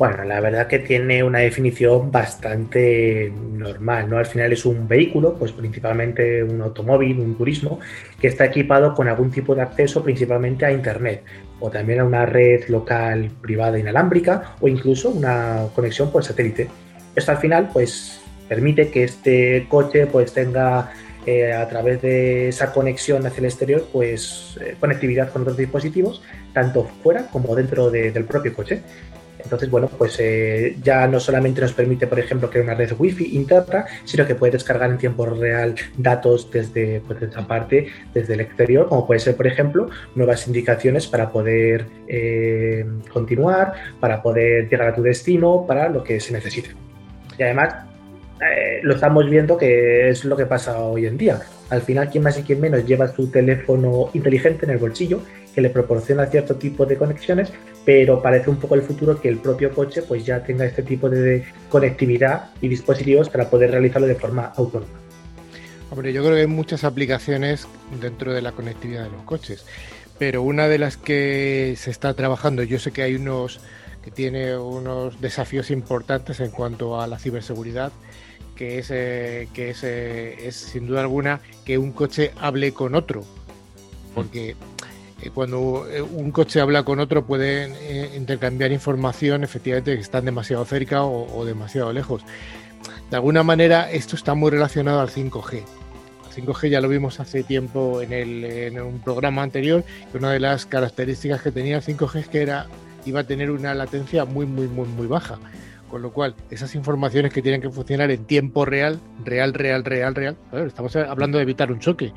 [0.00, 4.16] Bueno, la verdad que tiene una definición bastante normal, ¿no?
[4.16, 7.80] Al final es un vehículo, pues principalmente un automóvil, un turismo,
[8.18, 11.22] que está equipado con algún tipo de acceso principalmente a Internet
[11.60, 16.68] o también a una red local privada inalámbrica o incluso una conexión por satélite.
[17.14, 20.92] Esto al final pues permite que este coche pues tenga
[21.26, 26.22] eh, a través de esa conexión hacia el exterior, pues eh, conectividad con otros dispositivos,
[26.54, 28.80] tanto fuera como dentro del propio coche.
[29.42, 33.36] Entonces, bueno, pues eh, ya no solamente nos permite, por ejemplo, crear una red wifi
[33.36, 38.40] interna, sino que puede descargar en tiempo real datos desde, pues, esa parte, desde el
[38.40, 41.86] exterior, como puede ser, por ejemplo, nuevas indicaciones para poder
[43.12, 46.70] continuar, para poder llegar a tu destino, para lo que se necesite.
[47.38, 47.74] Y además,
[48.40, 51.40] eh, lo estamos viendo que es lo que pasa hoy en día.
[51.68, 55.20] Al final, quien más y quien menos lleva su teléfono inteligente en el bolsillo,
[55.54, 57.52] que le proporciona cierto tipo de conexiones,
[57.84, 61.08] pero parece un poco el futuro que el propio coche pues ya tenga este tipo
[61.08, 64.92] de conectividad y dispositivos para poder realizarlo de forma autónoma.
[65.90, 67.66] Hombre, yo creo que hay muchas aplicaciones
[68.00, 69.64] dentro de la conectividad de los coches,
[70.18, 73.60] pero una de las que se está trabajando, yo sé que hay unos
[74.02, 77.92] que tiene unos desafíos importantes en cuanto a la ciberseguridad,
[78.56, 82.94] que es, eh, que es, eh, es, sin duda alguna que un coche hable con
[82.94, 83.24] otro.
[84.14, 84.56] Porque
[85.28, 87.74] cuando un coche habla con otro pueden
[88.16, 92.22] intercambiar información efectivamente que están demasiado cerca o, demasiado lejos.
[93.10, 95.62] De alguna manera esto está muy relacionado al 5G.
[96.36, 100.30] El 5G ya lo vimos hace tiempo en, el, en un programa anterior, que una
[100.30, 102.66] de las características que tenía el 5G es que era,
[103.04, 105.38] iba a tener una latencia muy, muy, muy, muy baja.
[105.90, 110.14] Con lo cual, esas informaciones que tienen que funcionar en tiempo real, real, real, real,
[110.14, 112.12] real, estamos hablando de evitar un choque.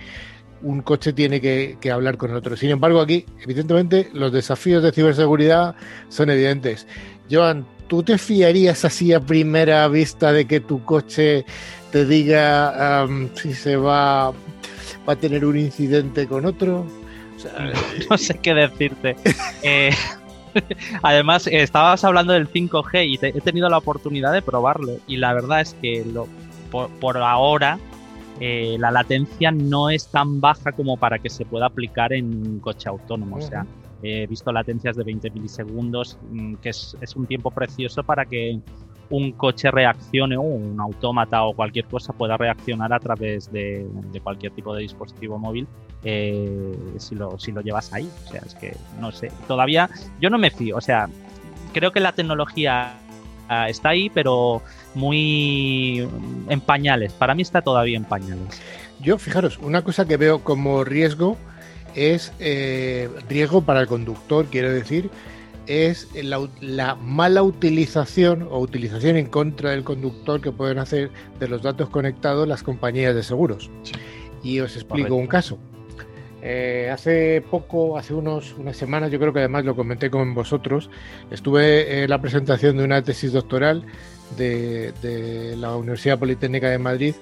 [0.63, 2.55] Un coche tiene que, hablar con el otro.
[2.57, 5.75] Sin embargo, aquí, evidentemente, los desafíos de ciberseguridad
[6.09, 6.87] son evidentes.
[7.29, 11.45] Joan, ¿tú te fiarías así a primera vista de que tu coche
[11.91, 16.87] te diga si se va, va a tener un incidente con otro?
[18.09, 19.15] no sé qué decirte.
[19.63, 19.91] eh,
[21.01, 24.97] Además, estabas hablando del 5G y he tenido la oportunidad de probarlo.
[25.07, 26.27] Y la verdad es que lo,
[26.71, 27.79] por, ahora
[28.45, 32.59] eh, la latencia no es tan baja como para que se pueda aplicar en un
[32.59, 33.37] coche autónomo.
[33.37, 33.65] O sea,
[34.01, 38.59] he visto latencias de 20 milisegundos, mm, que es, es un tiempo precioso para que
[39.09, 43.87] un coche reaccione o un autómata o cualquier cosa pueda reaccionar a través de,
[44.21, 45.65] cualquier tipo de dispositivo móvil
[46.03, 48.09] eh, si, lo, si lo llevas ahí.
[48.25, 49.31] O sea, es que no sé.
[49.47, 50.75] Todavía yo no me fío.
[50.75, 51.07] O sea,
[51.71, 52.97] creo que la tecnología
[53.47, 54.61] ah, está ahí, pero
[54.95, 56.07] muy
[56.49, 57.13] en pañales.
[57.13, 58.61] Para mí está todavía en pañales.
[59.01, 61.37] Yo, fijaros, una cosa que veo como riesgo
[61.95, 65.09] es eh, riesgo para el conductor, quiero decir,
[65.67, 71.61] es la, mala utilización o utilización en contra del conductor que pueden hacer de los
[71.61, 73.69] datos conectados las compañías de seguros.
[74.43, 75.57] Y os explico un caso.
[76.41, 80.89] Eh, hace poco, hace unos, unas semanas, yo creo que además lo comenté con vosotros,
[81.31, 83.85] estuve en la presentación de una tesis doctoral
[84.35, 87.15] de, la Universidad Politécnica de Madrid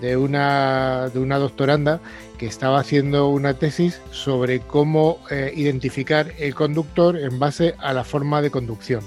[0.00, 2.00] de una, de una doctoranda
[2.38, 8.02] que estaba haciendo una tesis sobre cómo eh, identificar el conductor en base a la
[8.02, 9.02] forma de conducción.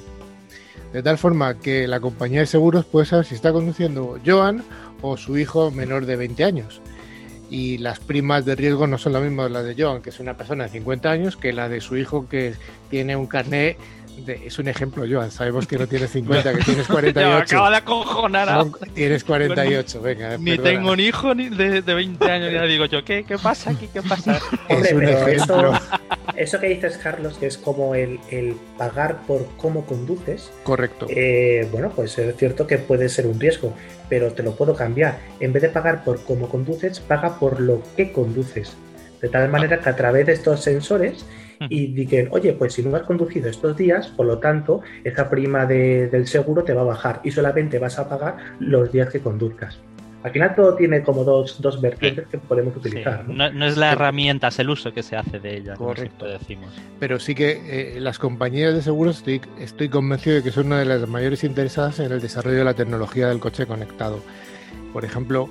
[0.94, 4.63] De tal forma que la compañía de seguros puede saber si está conduciendo Joan
[5.02, 6.82] o su hijo menor de 20 años.
[7.50, 10.38] Y las primas de riesgo no son las mismas las de Joan, que es una
[10.38, 12.56] persona de 50 años, que la de su hijo que
[12.89, 13.78] tiene un carnet
[14.28, 15.32] es un ejemplo, Joan.
[15.32, 17.23] Sabemos que no tienes 50, que tienes 48.
[17.23, 18.65] Me acaba de acojonar.
[18.93, 20.38] tienes 48, venga.
[20.38, 22.54] Ni tengo un hijo ni de, 20 años.
[22.54, 23.88] Ya digo yo, ¿qué, qué pasa aquí?
[23.91, 24.39] ¿Qué pasa?
[24.69, 25.73] es un ejemplo.
[26.36, 30.51] Eso, que dices, Carlos, que es como el, el pagar por cómo conduces.
[30.63, 31.06] Correcto.
[31.10, 33.73] Eh, bueno, pues es cierto que puede ser un riesgo,
[34.10, 35.19] pero te lo puedo cambiar.
[35.39, 38.75] En vez de pagar por cómo conduces, paga por lo que conduces.
[39.21, 41.25] De tal manera que a través de estos sensores
[41.70, 45.65] y digan, oye, pues si no has conducido estos días, por lo tanto, esa prima
[45.65, 49.80] del seguro te va a bajar y solamente vas a pagar los días que conduzcas.
[50.26, 53.30] Al final todo tiene como dos, dos vertientes que podemos utilizar.
[53.30, 53.46] ¿no?
[53.63, 55.76] es la herramienta, es el uso que se hace de ella.
[55.76, 56.26] Correcto.
[56.26, 56.74] decimos.
[57.00, 60.80] Pero sí que eh, las compañías de seguros estoy, estoy convencido de que son una
[60.80, 64.20] de las mayores interesadas en el desarrollo de la tecnología del coche conectado.
[64.94, 65.48] Por ejemplo,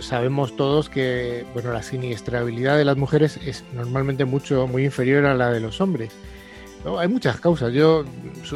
[0.00, 5.34] sabemos todos que bueno, la siniestrabilidad de las mujeres es normalmente mucho muy inferior a
[5.34, 6.12] la de los hombres.
[6.98, 8.04] Hay muchas causas, yo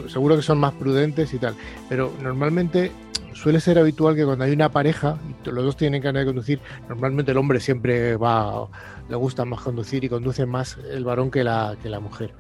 [0.09, 1.55] seguro que son más prudentes y tal,
[1.89, 2.93] pero normalmente
[3.33, 6.61] suele ser habitual que cuando hay una pareja y los dos tienen ganas de conducir,
[6.89, 8.69] normalmente el hombre siempre va,
[9.09, 12.35] le gusta más conducir y conduce más el varón que la, que la mujer.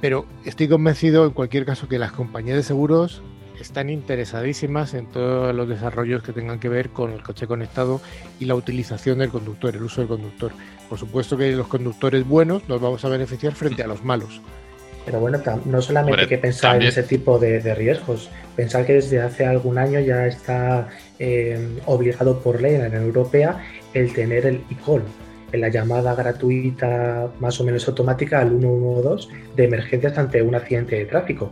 [0.00, 3.22] Pero estoy convencido en cualquier caso que las compañías de seguros
[3.60, 8.00] están interesadísimas en todos los desarrollos que tengan que ver con el coche conectado
[8.38, 10.52] y la utilización del conductor, el uso del conductor.
[10.88, 14.40] Por supuesto que los conductores buenos nos vamos a beneficiar frente a los malos.
[15.04, 19.20] Pero bueno, no solamente hay que pensar en ese tipo de, riesgos, pensar que desde
[19.20, 20.88] hace algún año ya está
[21.18, 25.02] eh, obligado por ley en la Unión Europea el tener el e-call,
[25.52, 30.96] en la llamada gratuita más o menos automática al 112 de emergencias ante un accidente
[30.96, 31.50] de tráfico.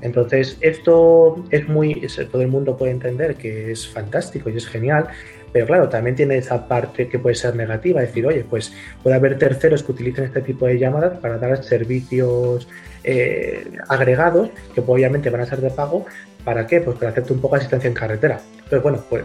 [0.00, 5.08] Entonces, esto es muy, todo el mundo puede entender que es fantástico y es genial,
[5.52, 8.72] pero claro, también tiene esa parte que puede ser negativa, decir, oye, pues
[9.02, 12.68] puede haber terceros que utilicen este tipo de llamadas para dar servicios
[13.04, 16.04] eh, agregados que obviamente van a ser de pago.
[16.44, 16.80] ¿Para qué?
[16.80, 18.40] Pues para hacerte un poco de asistencia en carretera.
[18.54, 19.24] Entonces, bueno, pues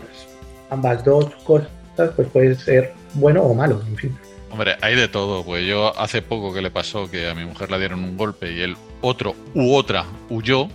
[0.70, 1.70] ambas dos cosas
[2.16, 4.18] pues puede ser bueno o malo, en fin.
[4.52, 7.72] Hombre, hay de todo, pues yo hace poco que le pasó que a mi mujer
[7.72, 10.70] le dieron un golpe y el otro u otra huyó,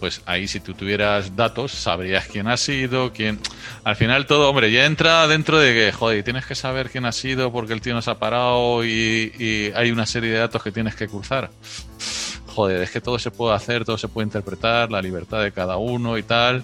[0.00, 3.38] pues ahí si tú tuvieras datos sabrías quién ha sido, quién...
[3.84, 7.12] Al final todo, hombre, ya entra dentro de que, joder, tienes que saber quién ha
[7.12, 10.72] sido porque el tío nos ha parado y, y hay una serie de datos que
[10.72, 11.50] tienes que cruzar.
[12.46, 15.76] Joder, es que todo se puede hacer, todo se puede interpretar, la libertad de cada
[15.76, 16.62] uno y tal.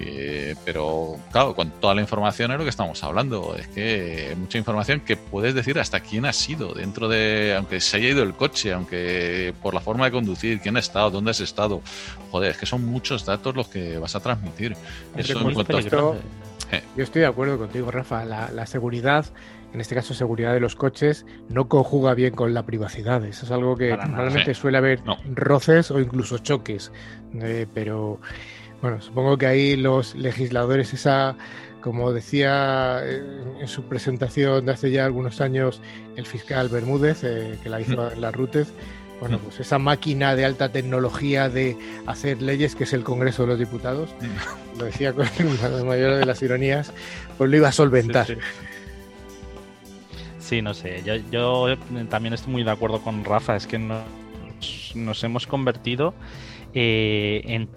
[0.00, 3.56] Eh, pero claro, con toda la información es lo que estamos hablando.
[3.56, 7.96] Es que mucha información que puedes decir hasta quién ha sido dentro de, aunque se
[7.96, 11.40] haya ido el coche, aunque por la forma de conducir, quién ha estado, dónde has
[11.40, 11.82] estado.
[12.30, 14.76] Joder, es que son muchos datos los que vas a transmitir.
[15.16, 16.18] Eso en
[16.70, 16.82] eh.
[16.96, 18.24] Yo estoy de acuerdo contigo, Rafa.
[18.24, 19.26] La, seguridad,
[19.72, 23.24] en este caso seguridad de los coches, no conjuga bien con la privacidad.
[23.24, 25.00] Eso es algo que normalmente suele haber
[25.34, 26.92] roces o incluso choques.
[27.40, 28.20] Eh, pero
[28.80, 31.36] bueno, supongo que ahí los legisladores, esa,
[31.80, 35.80] como decía en su presentación de hace ya algunos años
[36.16, 38.72] el fiscal Bermúdez, eh, que la hizo en las RUTES,
[39.20, 41.76] bueno, pues esa máquina de alta tecnología de
[42.06, 44.10] hacer leyes, que es el Congreso de los Diputados,
[44.78, 46.92] lo decía con la mayor de las ironías,
[47.36, 48.38] pues lo iba a solventar.
[50.38, 51.76] Sí, no sé, yo, yo,
[52.08, 54.04] también estoy muy de acuerdo con Rafa, es que nos,
[54.94, 56.14] nos hemos convertido
[56.74, 57.68] eh, en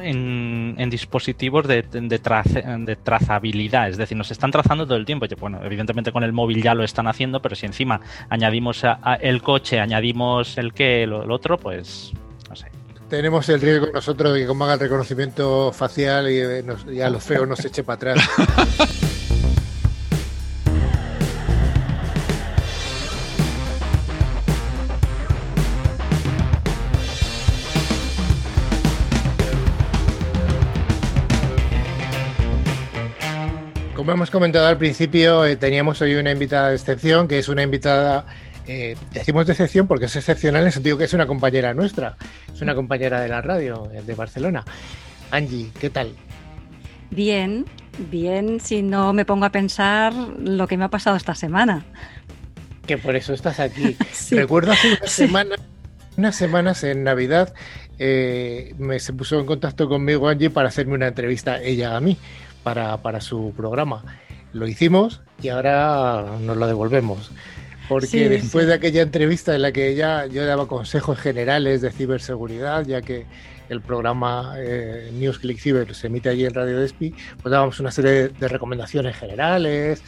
[0.00, 5.26] en, dispositivos de, de, trazabilidad, es decir, nos están trazando todo el tiempo.
[5.38, 8.82] Bueno, evidentemente con el móvil ya lo están haciendo, pero si encima añadimos
[9.20, 12.12] el coche, añadimos el que, el otro, pues
[12.48, 12.66] no sé.
[13.08, 17.10] Tenemos el riesgo nosotros de que como haga el reconocimiento facial y, eh, y a
[17.10, 18.28] los feos nos eche para atrás.
[34.06, 37.64] como hemos comentado al principio, eh, teníamos hoy una invitada de excepción, que es una
[37.64, 38.24] invitada,
[38.68, 42.16] eh, decimos de excepción porque es excepcional en el sentido que es una compañera nuestra,
[42.54, 44.64] es una compañera de la radio eh, de Barcelona.
[45.32, 46.14] Angie, ¿qué tal?
[47.10, 47.64] Bien,
[48.08, 51.84] bien, si no me pongo a pensar lo que me ha pasado esta semana.
[52.86, 53.96] Que por eso estás aquí.
[54.30, 55.58] Recuerdo hace unas, semanas,
[56.16, 57.52] unas semanas en Navidad,
[57.98, 62.16] me se puso en contacto conmigo Angie para hacerme una entrevista ella a mí
[62.74, 64.02] para, su programa.
[64.52, 67.30] Lo hicimos y ahora nos lo devolvemos.
[67.88, 72.84] Porque después de aquella entrevista en la que ella, yo daba consejos generales de ciberseguridad,
[72.84, 73.26] ya que
[73.68, 77.92] el programa eh, News Click Cyber se emite allí en Radio Despi, pues dábamos una
[77.92, 80.02] serie de, recomendaciones generales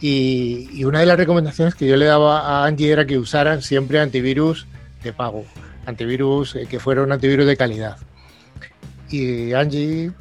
[0.00, 4.00] y, una de las recomendaciones que yo le daba a Angie era que usaran siempre
[4.00, 4.66] antivirus
[5.04, 5.44] de pago,
[5.86, 7.96] antivirus eh, que fuera un antivirus de calidad.
[9.10, 10.12] Y Angie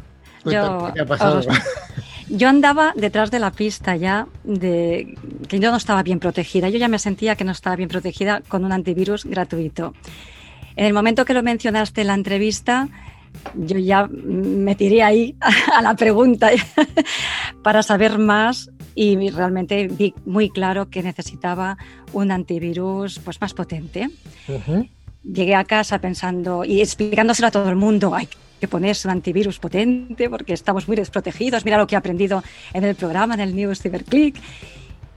[0.46, 0.94] yo,
[2.50, 5.18] andaba detrás de la pista ya de
[5.48, 6.70] que yo no estaba bien protegida.
[6.70, 9.94] Yo ya me sentía que no estaba bien protegida con un antivirus gratuito.
[10.76, 12.88] En el momento que lo mencionaste en la entrevista,
[13.56, 15.36] yo ya me tiré ahí
[15.76, 16.52] a la pregunta
[17.64, 21.78] para saber más y realmente vi muy claro que necesitaba
[22.14, 24.10] un antivirus pues más potente.
[25.24, 28.28] Llegué a casa pensando y explicándoselo a todo el mundo, ay,
[28.60, 31.66] que ponerse un antivirus potente porque estamos muy desprotegidos.
[31.66, 32.43] Mira lo que he aprendido
[32.74, 34.36] en el programa, en el News CyberClick.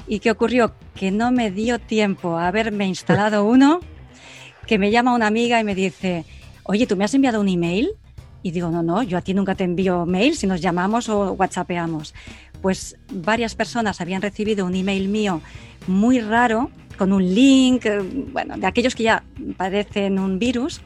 [0.09, 0.75] ¿Y qué ocurrió?
[0.95, 3.81] Que no me dio tiempo a haberme instalado uno,
[4.67, 6.25] que me llama una amiga y me dice,
[6.65, 7.91] oye, ¿tú me has enviado un email?
[8.43, 11.33] Y digo, no, no, yo a ti nunca te envío mail si nos llamamos o
[11.33, 12.15] whatsappeamos.
[12.61, 15.41] Pues varias personas habían recibido un email mío
[15.87, 17.99] muy raro, con un link, eh,
[18.33, 19.25] bueno, de aquellos que ya
[19.57, 20.81] padecen un virus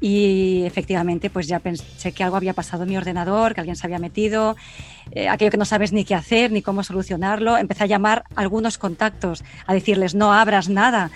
[0.00, 3.86] y efectivamente pues ya pensé que algo había pasado en mi ordenador, que alguien se
[3.86, 4.56] había metido,
[5.12, 7.56] eh, aquello que no sabes ni qué hacer ni cómo solucionarlo.
[7.56, 11.10] Empecé a llamar a algunos contactos, a decirles no abras nada,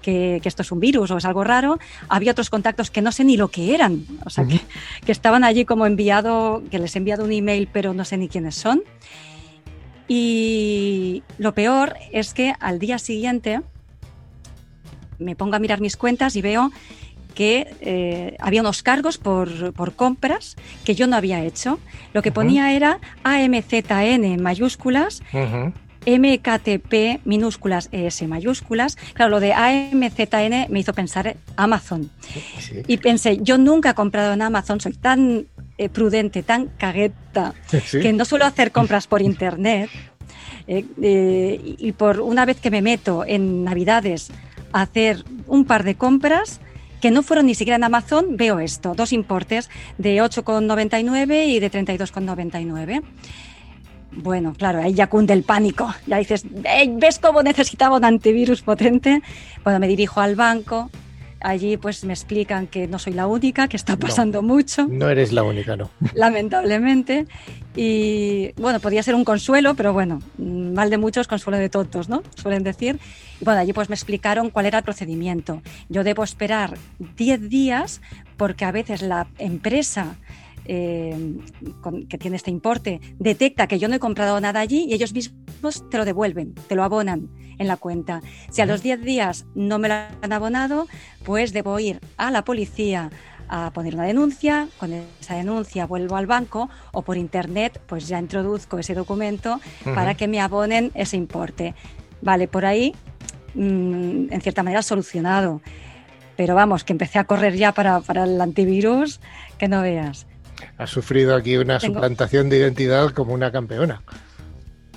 [0.00, 1.78] que, esto es un virus o es algo raro.
[2.08, 4.60] Había otros contactos que no sé ni lo que eran, o sea, que,
[5.04, 8.28] que, estaban allí como enviado, que les he enviado un email pero no sé ni
[8.28, 8.82] quiénes son.
[10.08, 13.62] Y lo peor es que al día siguiente
[15.18, 16.70] me pongo a mirar mis cuentas y veo
[17.34, 21.78] que eh, había unos cargos por, por, compras que yo no había hecho.
[22.12, 25.22] Lo que ponía era AMZN mayúsculas.
[26.06, 28.96] MKTP minúsculas ES mayúsculas.
[29.14, 32.10] Claro, lo de AMZN me hizo pensar Amazon.
[32.86, 35.46] Y pensé, yo nunca he comprado en Amazon, soy tan
[35.78, 37.54] eh, prudente, tan cagueta,
[37.90, 39.90] que no suelo hacer compras por internet.
[40.66, 44.30] Eh, eh, y por una vez que me meto en Navidades
[44.72, 46.60] a hacer un par de compras,
[47.02, 51.70] que no fueron ni siquiera en Amazon, veo esto, dos importes de 8,99 y de
[51.70, 53.02] 32,99.
[54.12, 55.92] Bueno, claro, ahí ya cunde el pánico.
[56.06, 59.20] Ya dices, ¿ves cómo necesitaba un antivirus potente?
[59.64, 60.90] Bueno, me dirijo al banco.
[61.42, 64.86] Allí pues me explican que no soy la única, que está pasando mucho.
[64.88, 65.90] No eres la única, no.
[66.14, 67.26] Lamentablemente.
[67.74, 72.22] Y bueno, podía ser un consuelo, pero bueno, mal de muchos, consuelo de tontos, ¿no?
[72.36, 72.98] Suelen decir.
[73.40, 75.62] Y bueno, allí pues me explicaron cuál era el procedimiento.
[75.88, 76.76] Yo debo esperar
[77.16, 78.00] 10 días
[78.36, 80.16] porque a veces la empresa
[80.64, 81.38] eh,
[82.08, 85.88] que tiene este importe detecta que yo no he comprado nada allí y ellos mismos
[85.90, 87.28] te lo devuelven, te lo abonan
[87.62, 88.20] en la cuenta.
[88.50, 90.86] Si a los 10 días no me lo han abonado,
[91.24, 93.10] pues debo ir a la policía
[93.48, 98.18] a poner una denuncia, con esa denuncia vuelvo al banco o por internet pues ya
[98.18, 101.74] introduzco ese documento para que me abonen ese importe.
[102.22, 102.94] Vale, por ahí
[103.54, 105.60] mm, en cierta manera solucionado.
[106.36, 109.20] Pero vamos, que empecé a correr ya para, para el antivirus,
[109.58, 110.26] que no veas.
[110.78, 114.02] Ha sufrido aquí una suplantación de identidad como una campeona.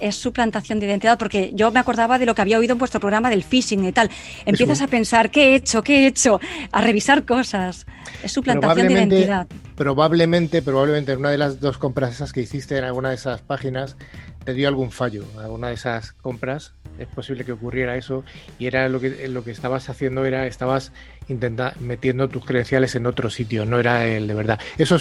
[0.06, 3.00] Es suplantación de identidad porque yo me acordaba de lo que había oído en vuestro
[3.00, 4.12] programa del phishing y tal.
[4.46, 5.82] Empiezas a pensar, ¿qué he hecho?
[5.82, 6.40] ¿Qué he hecho?
[6.72, 7.88] A revisar cosas.
[8.22, 9.48] Es suplantación de identidad.
[9.76, 13.42] Probablemente, probablemente en una de las dos compras esas que hiciste en alguna de esas
[13.42, 13.98] páginas,
[14.44, 15.26] te dio algún fallo.
[15.40, 18.24] Alguna de esas compras es posible que ocurriera eso
[18.60, 20.92] y era lo que lo que estabas haciendo era estabas
[21.30, 24.60] intenta, metiendo tus credenciales en otro sitio, no era el de verdad.
[24.78, 24.98] Eso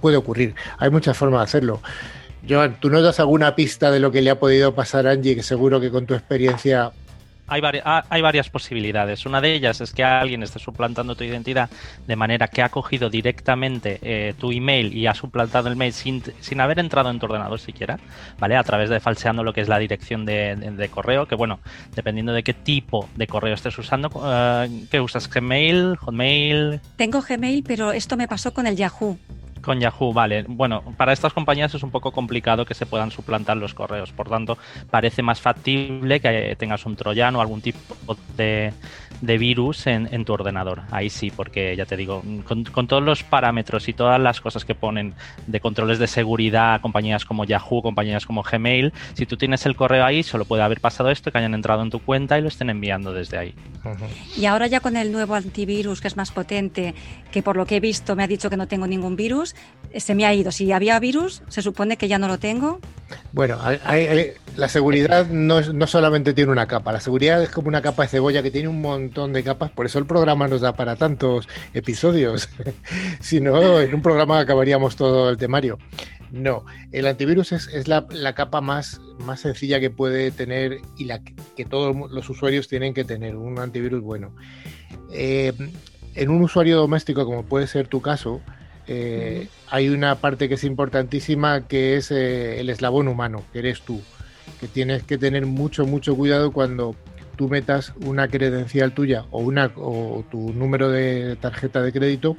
[0.00, 1.80] puede ocurrir, hay muchas formas de hacerlo.
[2.48, 5.36] Joan, ¿tú nos das alguna pista de lo que le ha podido pasar a Angie?
[5.36, 6.92] Que seguro que con tu experiencia
[7.48, 9.24] hay, ah, hay, varias posibilidades.
[9.24, 11.70] Una de ellas es que alguien esté suplantando tu identidad
[12.06, 16.22] de manera que ha cogido directamente eh, tu email y ha suplantado el mail sin,
[16.40, 17.98] sin, haber entrado en tu ordenador siquiera,
[18.38, 18.56] ¿vale?
[18.56, 21.60] A través de falseando lo que es la dirección de, correo, que bueno,
[21.94, 25.28] dependiendo de qué tipo de correo estés usando, eh, ¿qué usas?
[25.28, 25.96] ¿Gmail?
[25.96, 26.80] ¿Hotmail?
[26.96, 29.18] Tengo Gmail, pero esto me pasó con el Yahoo.
[29.68, 30.46] Con Yahoo, vale.
[30.48, 34.12] Bueno, para estas compañías es un poco complicado que se puedan suplantar los correos.
[34.12, 34.56] Por tanto,
[34.90, 38.72] parece más factible que tengas un troyano o algún tipo de,
[39.20, 40.84] de virus en, tu ordenador.
[40.90, 44.74] Ahí sí, porque ya te digo, con, todos los parámetros y todas las cosas que
[44.74, 45.12] ponen
[45.46, 50.02] de controles de seguridad, compañías como Yahoo, compañías como Gmail, si tú tienes el correo
[50.04, 52.70] ahí, solo puede haber pasado esto, que hayan entrado en tu cuenta y lo estén
[52.70, 53.54] enviando desde ahí.
[54.34, 56.94] Y ahora ya con el nuevo antivirus, que es más potente,
[57.30, 59.54] que por lo que he visto me ha dicho que no tengo ningún virus,
[59.90, 60.50] eh, se me ha ido.
[60.52, 62.80] Si había virus, se supone que ya no lo tengo.
[63.32, 63.58] Bueno,
[64.56, 68.08] la seguridad no, no solamente tiene una capa, la seguridad es como una capa de
[68.08, 71.48] cebolla que tiene un montón de capas, por eso el programa nos da para tantos
[71.74, 72.48] episodios.
[73.20, 75.78] si no, en un programa acabaríamos todo el temario.
[76.30, 81.64] No, el antivirus es, la, capa más, más sencilla que puede tener y la que,
[81.64, 84.34] todos los usuarios tienen que tener, un antivirus bueno.
[85.10, 85.52] Eh,
[86.18, 88.40] en un usuario doméstico, como puede ser tu caso,
[88.88, 93.82] eh, hay una parte que es importantísima que es eh, el eslabón humano, que eres
[93.82, 94.02] tú,
[94.60, 96.96] que tienes que tener mucho, mucho cuidado cuando
[97.36, 102.36] tú metas una credencial tuya o, una, o tu número de tarjeta de crédito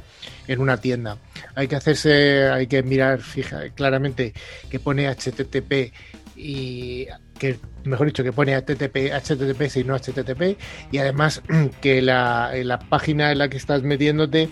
[0.47, 1.17] en una tienda.
[1.55, 4.33] Hay que hacerse, hay que mirar fija, claramente
[4.69, 5.93] que pone HTTP
[6.35, 7.07] y
[7.39, 10.57] que mejor dicho que pone HTTP, HTTP y no HTTP
[10.91, 11.41] y además
[11.81, 14.49] que la, la página en la que estás metiéndote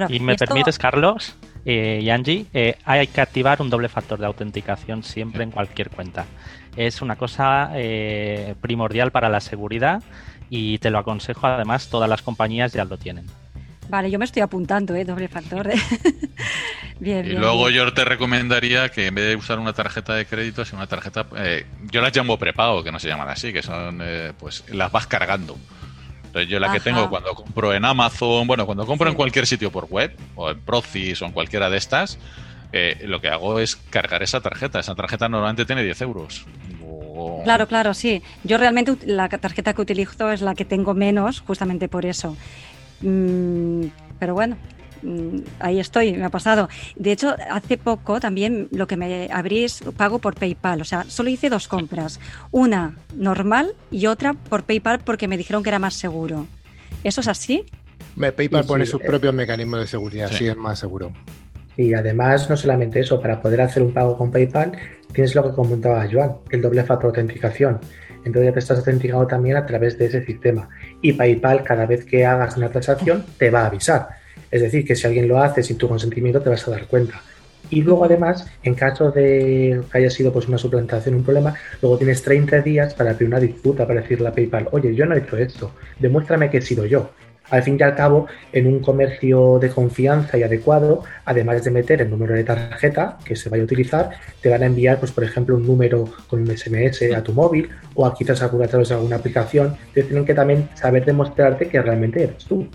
[0.09, 1.35] y me permites, Carlos
[1.65, 5.89] eh, y Angie, eh, hay que activar un doble factor de autenticación siempre en cualquier
[5.89, 6.25] cuenta.
[6.75, 10.01] Es una cosa eh, primordial para la seguridad
[10.49, 13.25] y te lo aconsejo, además, todas las compañías ya lo tienen.
[13.93, 15.05] Vale, yo me estoy apuntando, ¿eh?
[15.05, 15.69] Doble factor.
[16.99, 20.65] bien, y luego yo te recomendaría que en vez de usar una tarjeta de crédito,
[20.65, 21.27] si una tarjeta,
[21.91, 24.01] yo las llamo prepago, que no se llaman así, que son,
[24.39, 25.59] pues las vas cargando
[26.25, 29.71] Entonces yo la que tengo cuando compro en Amazon, bueno, cuando compro en cualquier sitio
[29.71, 32.17] por web, o en Procis o en cualquiera de estas,
[32.71, 34.79] eh, lo que hago es cargar esa tarjeta.
[34.79, 36.47] Esa tarjeta normalmente tiene 10 euros.
[37.43, 38.23] Claro, claro, sí.
[38.43, 42.35] Yo realmente la tarjeta que utilizo es la que tengo menos, justamente por eso.
[43.03, 43.85] Mm,
[44.19, 44.55] pero bueno,
[45.01, 46.69] mm, ahí estoy, me ha pasado.
[46.95, 50.81] De hecho, hace poco también lo que me abrí es pago por PayPal.
[50.81, 52.19] O sea, solo hice dos compras.
[52.51, 56.47] Una normal y otra por PayPal porque me dijeron que era más seguro.
[57.03, 57.65] ¿Eso es así?
[58.15, 59.05] Me- PayPal Sí, pone sí, sus eh.
[59.05, 60.35] propios mecanismos de seguridad, Sí.
[60.35, 61.11] así es más seguro.
[61.75, 64.73] Y además, no solamente eso, para poder hacer un pago con PayPal,
[65.11, 67.79] tienes lo que comentaba Joan, el doble factor de autenticación.
[68.25, 70.69] Entonces ya te estás autenticado también a través de ese sistema.
[71.03, 74.07] Y PayPal, cada vez que hagas una transacción, te va a avisar.
[74.49, 77.21] Es decir, que si alguien lo hace sin tu consentimiento, te vas a dar cuenta.
[77.69, 81.97] Y luego, además, en caso de que haya sido pues, una suplantación, un problema, luego
[81.97, 85.19] tienes 30 días para pedir una disputa, para decirle a PayPal, oye, yo no he
[85.19, 87.11] hecho esto, demuéstrame que he sido yo.
[87.53, 92.01] Al fin y al cabo, en un comercio de confianza y adecuado, además de meter
[92.01, 94.09] el número de tarjeta que se vaya a utilizar,
[94.41, 97.69] te van a enviar, pues, por ejemplo, un número con un SMS a tu móvil
[97.93, 99.67] o a quizás a través de alguna aplicación.
[99.67, 102.67] Entonces tienen que también saber demostrarte que realmente eres tú.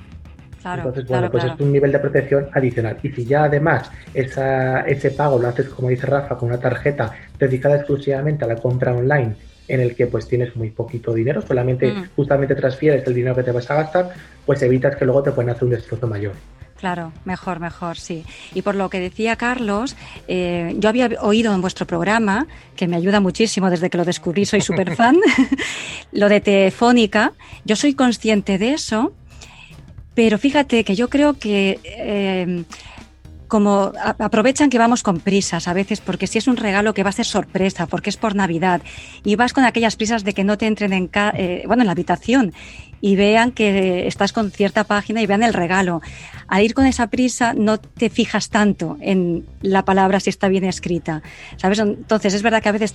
[0.62, 1.56] Claro, Entonces, bueno, claro, pues claro.
[1.56, 2.98] es un nivel de protección adicional.
[3.02, 7.10] Y si ya además esa, ese pago lo haces, como dice Rafa, con una tarjeta
[7.36, 9.34] dedicada exclusivamente a la compra online,
[9.68, 12.08] en el que pues tienes muy poquito dinero, solamente Mm.
[12.16, 14.10] justamente transfieres el dinero que te vas a gastar,
[14.44, 16.32] pues evitas que luego te puedan hacer un destrozo mayor.
[16.78, 18.24] Claro, mejor, mejor, sí.
[18.54, 19.96] Y por lo que decía Carlos,
[20.28, 22.46] eh, yo había oído en vuestro programa,
[22.76, 25.16] que me ayuda muchísimo desde que lo descubrí, soy súper fan,
[26.12, 27.32] lo de Telefónica.
[27.64, 29.12] Yo soy consciente de eso,
[30.14, 32.64] pero fíjate que yo creo que eh,
[33.48, 37.10] como aprovechan que vamos con prisas a veces, porque si es un regalo que va
[37.10, 38.82] a ser sorpresa, porque es por Navidad,
[39.24, 41.86] y vas con aquellas prisas de que no te entren en, ca- eh, bueno, en
[41.86, 42.52] la habitación
[43.00, 46.02] y vean que estás con cierta página y vean el regalo.
[46.48, 50.64] Al ir con esa prisa no te fijas tanto en la palabra si está bien
[50.64, 51.22] escrita,
[51.56, 51.78] ¿sabes?
[51.78, 52.94] Entonces es verdad que a veces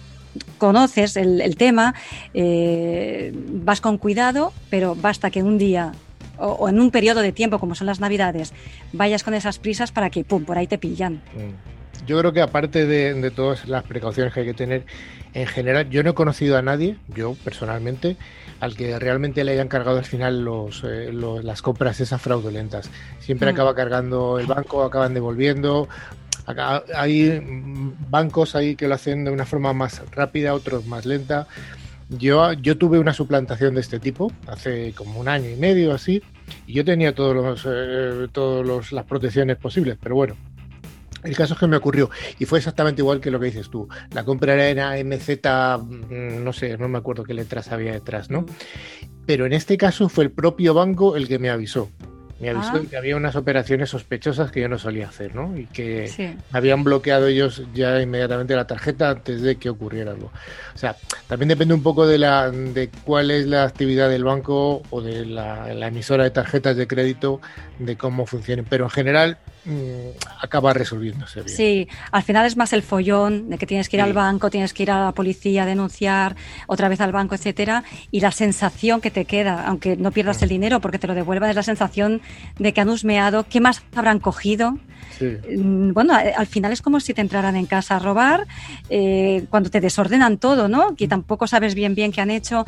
[0.58, 1.94] conoces el, el tema,
[2.34, 5.94] eh, vas con cuidado, pero basta que un día
[6.38, 8.54] o, o en un periodo de tiempo como son las navidades
[8.92, 11.16] vayas con esas prisas para que, pum, por ahí te pillan.
[11.36, 12.06] Mm.
[12.06, 14.86] Yo creo que aparte de, de todas las precauciones que hay que tener,
[15.34, 18.18] en general, yo no he conocido a nadie, yo personalmente,
[18.60, 22.90] al que realmente le hayan cargado al final los, eh, los- las compras esas fraudulentas.
[23.20, 23.54] Siempre Mm.
[23.56, 25.88] acaba cargando el banco, acaban devolviendo.
[26.46, 27.42] Acá- hay
[28.10, 31.48] bancos ahí que lo hacen de una forma más rápida, otros más lenta.
[32.10, 36.22] Yo, yo tuve una suplantación de este tipo hace como un año y medio así,
[36.68, 40.36] y yo tenía todos los, eh, todos los- las protecciones posibles, pero bueno,
[41.24, 43.88] el caso es que me ocurrió y fue exactamente igual que lo que dices tú.
[44.14, 48.30] La compra era en AMZ, mm, no sé, no me acuerdo qué letras había detrás,
[48.30, 48.46] ¿no?
[49.26, 51.90] Pero en este caso fue el propio banco el que me avisó.
[52.44, 52.80] Me avisó Ah.
[52.80, 55.58] de que había unas operaciones sospechosas que yo no solía hacer, ¿no?
[55.58, 56.36] Y que Sí.
[56.52, 60.32] habían bloqueado ellos ya inmediatamente la tarjeta antes de que ocurriera algo.
[60.76, 60.96] O sea,
[61.28, 65.26] también depende un poco de la de cuál es la actividad del banco o de
[65.26, 67.40] la, la emisora de tarjetas de crédito,
[67.80, 68.66] de cómo funcionen.
[68.70, 69.38] Pero en general
[70.42, 71.56] acaba resolviéndose bien.
[71.56, 74.08] Sí, al final es más el follón de que tienes que ir Sí.
[74.10, 76.36] al banco, tienes que ir a la policía a denunciar,
[76.68, 80.50] otra vez al banco, etcétera, y la sensación que te queda, aunque no pierdas el
[80.50, 82.22] dinero porque te lo devuelvan, es la sensación
[82.60, 84.78] de que han husmeado, ¿qué más habrán cogido?
[85.18, 85.38] Sí.
[85.58, 88.46] Mm, Bueno, al final es como si te entraran en casa a robar,
[88.90, 90.96] eh, cuando te desordenan todo, ¿no?
[90.96, 92.66] Que tampoco sabes bien bien qué han hecho.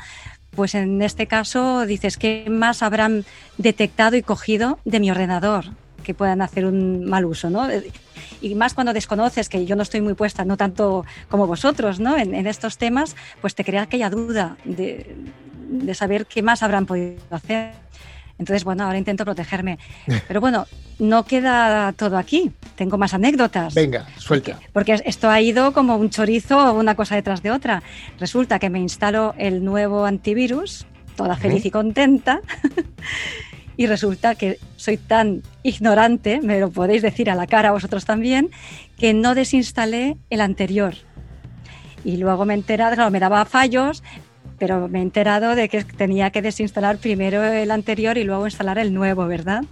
[0.51, 3.25] Pues en este caso dices, ¿qué más habrán
[3.57, 5.65] detectado y cogido de mi ordenador?
[6.05, 7.69] Que puedan hacer un mal uso, ¿no?
[7.69, 7.91] Eh,
[8.41, 12.15] Y más cuando desconoces, que yo no estoy muy puesta, no tanto como vosotros, ¿no?
[12.17, 15.15] En, en estos temas, pues te crea aquella duda de,
[15.67, 17.73] de saber qué más habrán podido hacer.
[18.37, 19.79] Entonces, bueno, ahora intento protegerme.
[20.27, 20.67] Pero bueno,
[20.99, 22.51] no queda todo aquí.
[22.75, 23.73] Tengo más anécdotas.
[23.73, 24.59] Venga, suelta.
[24.73, 27.81] Porque esto ha ido como un chorizo, una cosa detrás de otra.
[28.19, 30.85] Resulta que me instalo el nuevo antivirus,
[31.15, 32.41] toda feliz y contenta.
[33.77, 38.49] Y resulta que soy tan ignorante, me lo podéis decir a la cara vosotros también,
[38.97, 40.95] que no desinstalé el anterior.
[42.03, 44.03] Y luego me he enterado, claro, me daba fallos,
[44.57, 48.77] pero me he enterado de que tenía que desinstalar primero el anterior y luego instalar
[48.77, 49.63] el nuevo, ¿verdad?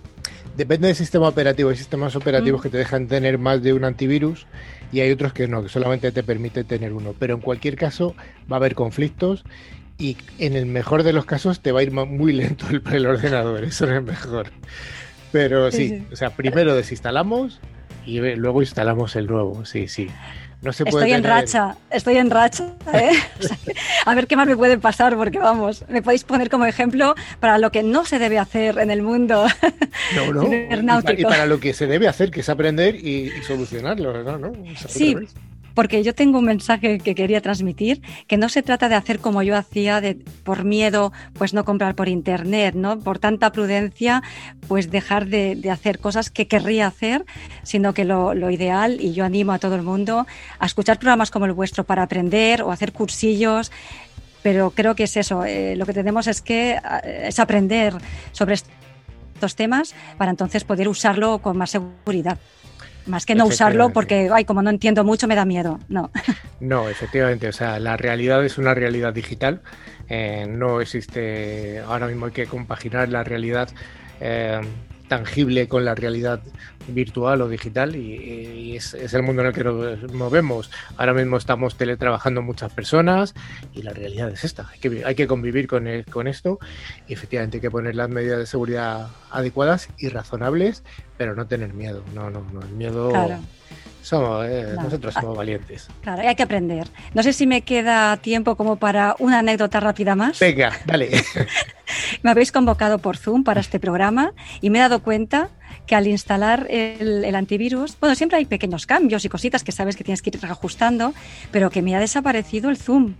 [0.58, 1.70] Depende del sistema operativo.
[1.70, 2.64] Hay sistemas operativos Mm.
[2.64, 4.45] que te dejan tener más de un antivirus
[4.91, 7.16] y hay otros que no, que solamente te permite tener uno.
[7.18, 8.16] Pero en cualquier caso
[8.51, 9.43] va a haber conflictos
[9.98, 13.06] y en el mejor de los casos te va a ir muy lento el, el
[13.06, 13.64] ordenador.
[13.64, 14.52] Eso es el mejor.
[15.32, 16.08] Pero Sí, sí, sí.
[16.12, 17.60] o sea, primero desinstalamos
[18.06, 20.10] Y luego instalamos el nuevo, sí, sí.
[20.64, 22.74] No se puede estoy en racha, estoy en racha.
[22.94, 23.12] ¿eh?
[24.06, 27.58] a ver qué más me puede pasar, porque vamos, me podéis poner como ejemplo para
[27.58, 29.46] lo que no se debe hacer en el mundo
[30.16, 31.02] no, no.
[31.18, 34.38] Y, para, lo que se debe hacer, que es aprender y, solucionarlo, ¿no?
[34.38, 34.54] ¿no?
[34.88, 35.18] Sí,
[35.74, 39.41] porque yo tengo un mensaje que quería transmitir, que no se trata de hacer como
[39.43, 42.99] yo hacía, de por miedo, pues no comprar por internet, ¿no?
[42.99, 44.24] Por tanta prudencia,
[44.67, 47.26] pues dejar de, hacer cosas que querría hacer,
[47.63, 50.28] sino que lo, ideal, y yo animo a todo el mundo
[50.59, 53.71] a escuchar programas como el vuestro para aprender o hacer cursillos,
[54.43, 57.95] pero creo que es eso, eh, lo que tenemos es que eh, es aprender
[58.34, 62.38] sobre estos temas para entonces poder usarlo con más seguridad.
[63.06, 65.80] Más que no usarlo porque, ay, como no entiendo mucho, me da miedo.
[65.89, 66.12] No.
[66.60, 67.49] No, efectivamente.
[67.49, 69.62] O sea, la realidad es una realidad digital.
[70.08, 71.80] Eh, no existe.
[71.80, 73.68] Ahora mismo hay que compaginar la realidad
[74.22, 74.62] eh,
[75.08, 76.41] tangible con la realidad
[76.88, 80.72] virtual o digital y, es, el mundo en el que nos movemos.
[80.97, 83.34] Ahora mismo estamos teletrabajando muchas personas
[83.74, 84.70] y la realidad es esta.
[84.70, 86.60] Hay que, hay que convivir con, con esto
[87.08, 90.84] y efectivamente hay que poner las medidas de seguridad adecuadas y razonables,
[91.18, 92.04] pero no tener miedo.
[92.14, 92.62] No, no, no.
[92.62, 93.12] El miedo...
[94.04, 95.88] Somos, eh, nosotros somos valientes.
[96.01, 96.89] Claro, hay que aprender.
[97.14, 100.39] No sé si me queda tiempo como para una anécdota rápida más.
[100.39, 101.10] Venga, dale.
[102.22, 105.49] me habéis convocado por Zoom para este programa y me he dado cuenta
[105.88, 110.04] que al instalar el, antivirus, bueno, siempre hay pequeños cambios y cositas que sabes que
[110.04, 111.14] tienes que ir ajustando,
[111.51, 113.14] pero que me ha desaparecido el Zoom.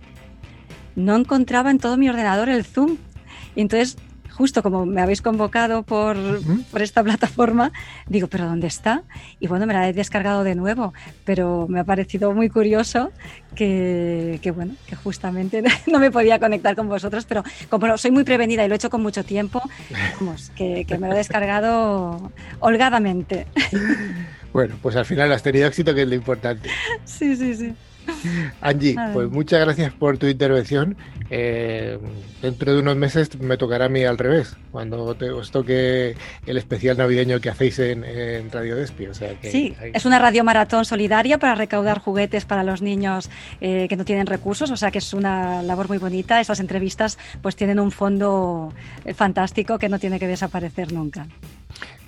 [0.96, 2.98] No encontraba en todo mi ordenador el Zoom.
[3.56, 3.96] Y entonces
[4.36, 6.16] justo como me habéis convocado por,
[6.80, 7.72] esta plataforma,
[8.06, 9.02] digo, ¿pero dónde está?
[9.40, 10.92] Y bueno, me la he descargado de nuevo,
[11.24, 13.12] pero me ha parecido muy curioso
[13.54, 18.64] que, bueno, que justamente no me podía conectar con vosotros, pero como soy muy prevenida
[18.64, 19.62] y lo he hecho con mucho tiempo,
[20.18, 23.46] vamos, que, que me lo he descargado holgadamente.
[24.54, 26.70] Bueno, pues al final has tenido éxito, que es lo importante.
[27.04, 27.74] Sí, sí, sí.
[28.60, 30.96] Angie, pues muchas gracias por tu intervención.
[31.30, 31.98] Eh,
[32.42, 36.56] dentro de unos meses me tocará a mí al revés, cuando te, os toque el
[36.56, 39.06] especial navideño que hacéis en, Radio Despi.
[39.06, 43.30] O sea sí, es una radio maratón solidaria para recaudar juguetes para los niños
[43.60, 46.40] eh, que no tienen recursos, o sea que es una labor muy bonita.
[46.40, 48.72] Esas entrevistas pues tienen un fondo
[49.04, 51.26] eh, fantástico que no tiene que desaparecer nunca.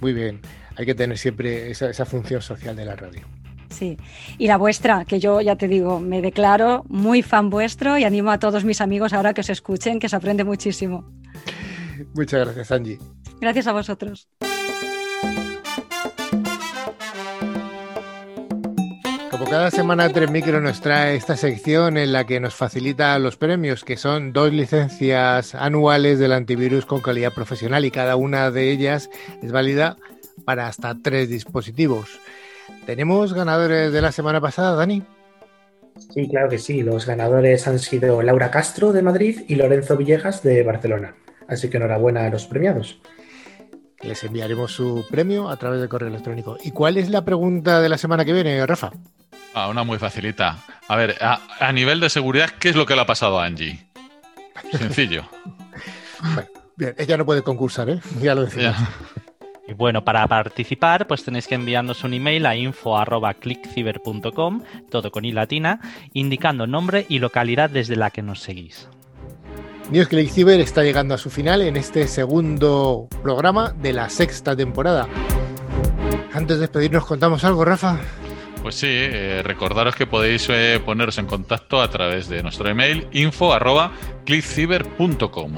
[0.00, 0.40] Muy bien,
[0.76, 3.22] hay que tener siempre esa función social de la radio.
[3.68, 3.96] Sí,
[4.38, 8.30] y la vuestra, que yo ya te digo, me declaro muy fan vuestro y animo
[8.30, 11.04] a todos mis amigos ahora que os escuchen, que se aprende muchísimo.
[12.14, 12.98] Muchas gracias, Angie.
[13.40, 14.28] Gracias a vosotros.
[19.30, 23.36] Como cada semana, Tres Micro nos trae esta sección en la que nos facilita los
[23.36, 28.70] premios, que son dos licencias anuales del antivirus con calidad profesional y cada una de
[28.70, 29.10] ellas
[29.42, 29.98] es válida
[30.46, 32.18] para hasta tres dispositivos.
[32.84, 35.02] ¿Tenemos ganadores de la semana pasada, Dani?
[36.14, 36.82] Sí, claro que sí.
[36.82, 41.14] Los ganadores han sido Laura Castro de Madrid y Lorenzo Villegas de Barcelona.
[41.48, 43.00] Así que enhorabuena a los premiados.
[44.02, 46.58] Les enviaremos su premio a través del correo electrónico.
[46.62, 48.92] ¿Y cuál es la pregunta de la semana que viene, Rafa?
[49.54, 50.58] Ah, una muy facilita.
[50.86, 53.86] A ver, a, nivel de seguridad, ¿qué es lo que le ha pasado a Angie?
[54.72, 55.24] Sencillo.
[56.76, 58.00] bien, ella no puede concursar, ¿eh?
[58.20, 58.76] Ya lo decía.
[59.68, 65.32] Y bueno, para participar, pues tenéis que enviarnos un email a info.clickciber.com, todo con i
[65.32, 65.80] latina,
[66.12, 68.88] indicando nombre y localidad desde la que nos seguís.
[69.90, 74.56] News Click Cyber está llegando a su final en este segundo programa de la sexta
[74.56, 75.06] temporada.
[76.32, 78.00] Antes de despedirnos, ¿contamos algo, Rafa?
[78.62, 83.06] Pues sí, eh, recordaros que podéis eh, poneros en contacto a través de nuestro email
[83.12, 85.52] info.clickciber.com.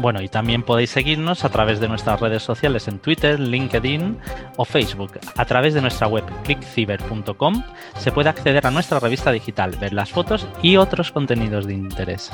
[0.00, 4.18] Bueno, y también podéis seguirnos a través de nuestras redes sociales en Twitter, LinkedIn
[4.56, 5.18] o Facebook.
[5.36, 7.62] A través de nuestra web clickciber.com
[7.98, 12.30] se puede acceder a nuestra revista digital, ver las fotos y otros contenidos de interés.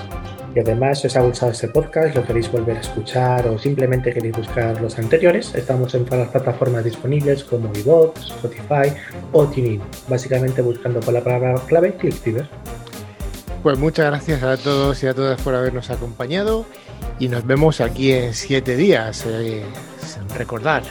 [0.55, 4.13] Y además, si os ha gustado este podcast, lo queréis volver a escuchar o simplemente
[4.13, 8.95] queréis buscar los anteriores, estamos en todas las plataformas disponibles como iVoox, Spotify
[9.33, 12.49] o TuneIn, básicamente buscando por la palabra clave ClickCiber.
[13.63, 16.67] Pues muchas gracias a todos y a todas por habernos acompañado
[17.23, 19.25] y nos vemos aquí en siete días.
[19.29, 19.62] Eh,
[20.37, 20.83] recordar,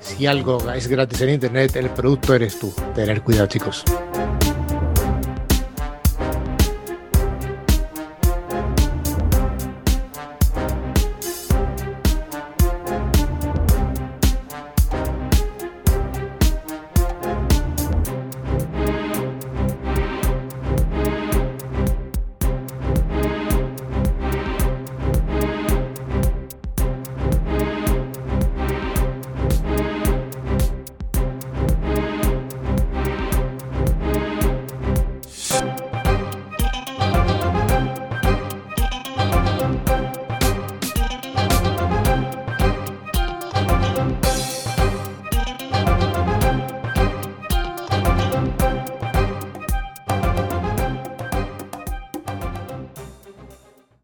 [0.00, 2.72] si algo es gratis en Internet, el producto eres tú.
[2.94, 3.82] Tener cuidado chicos.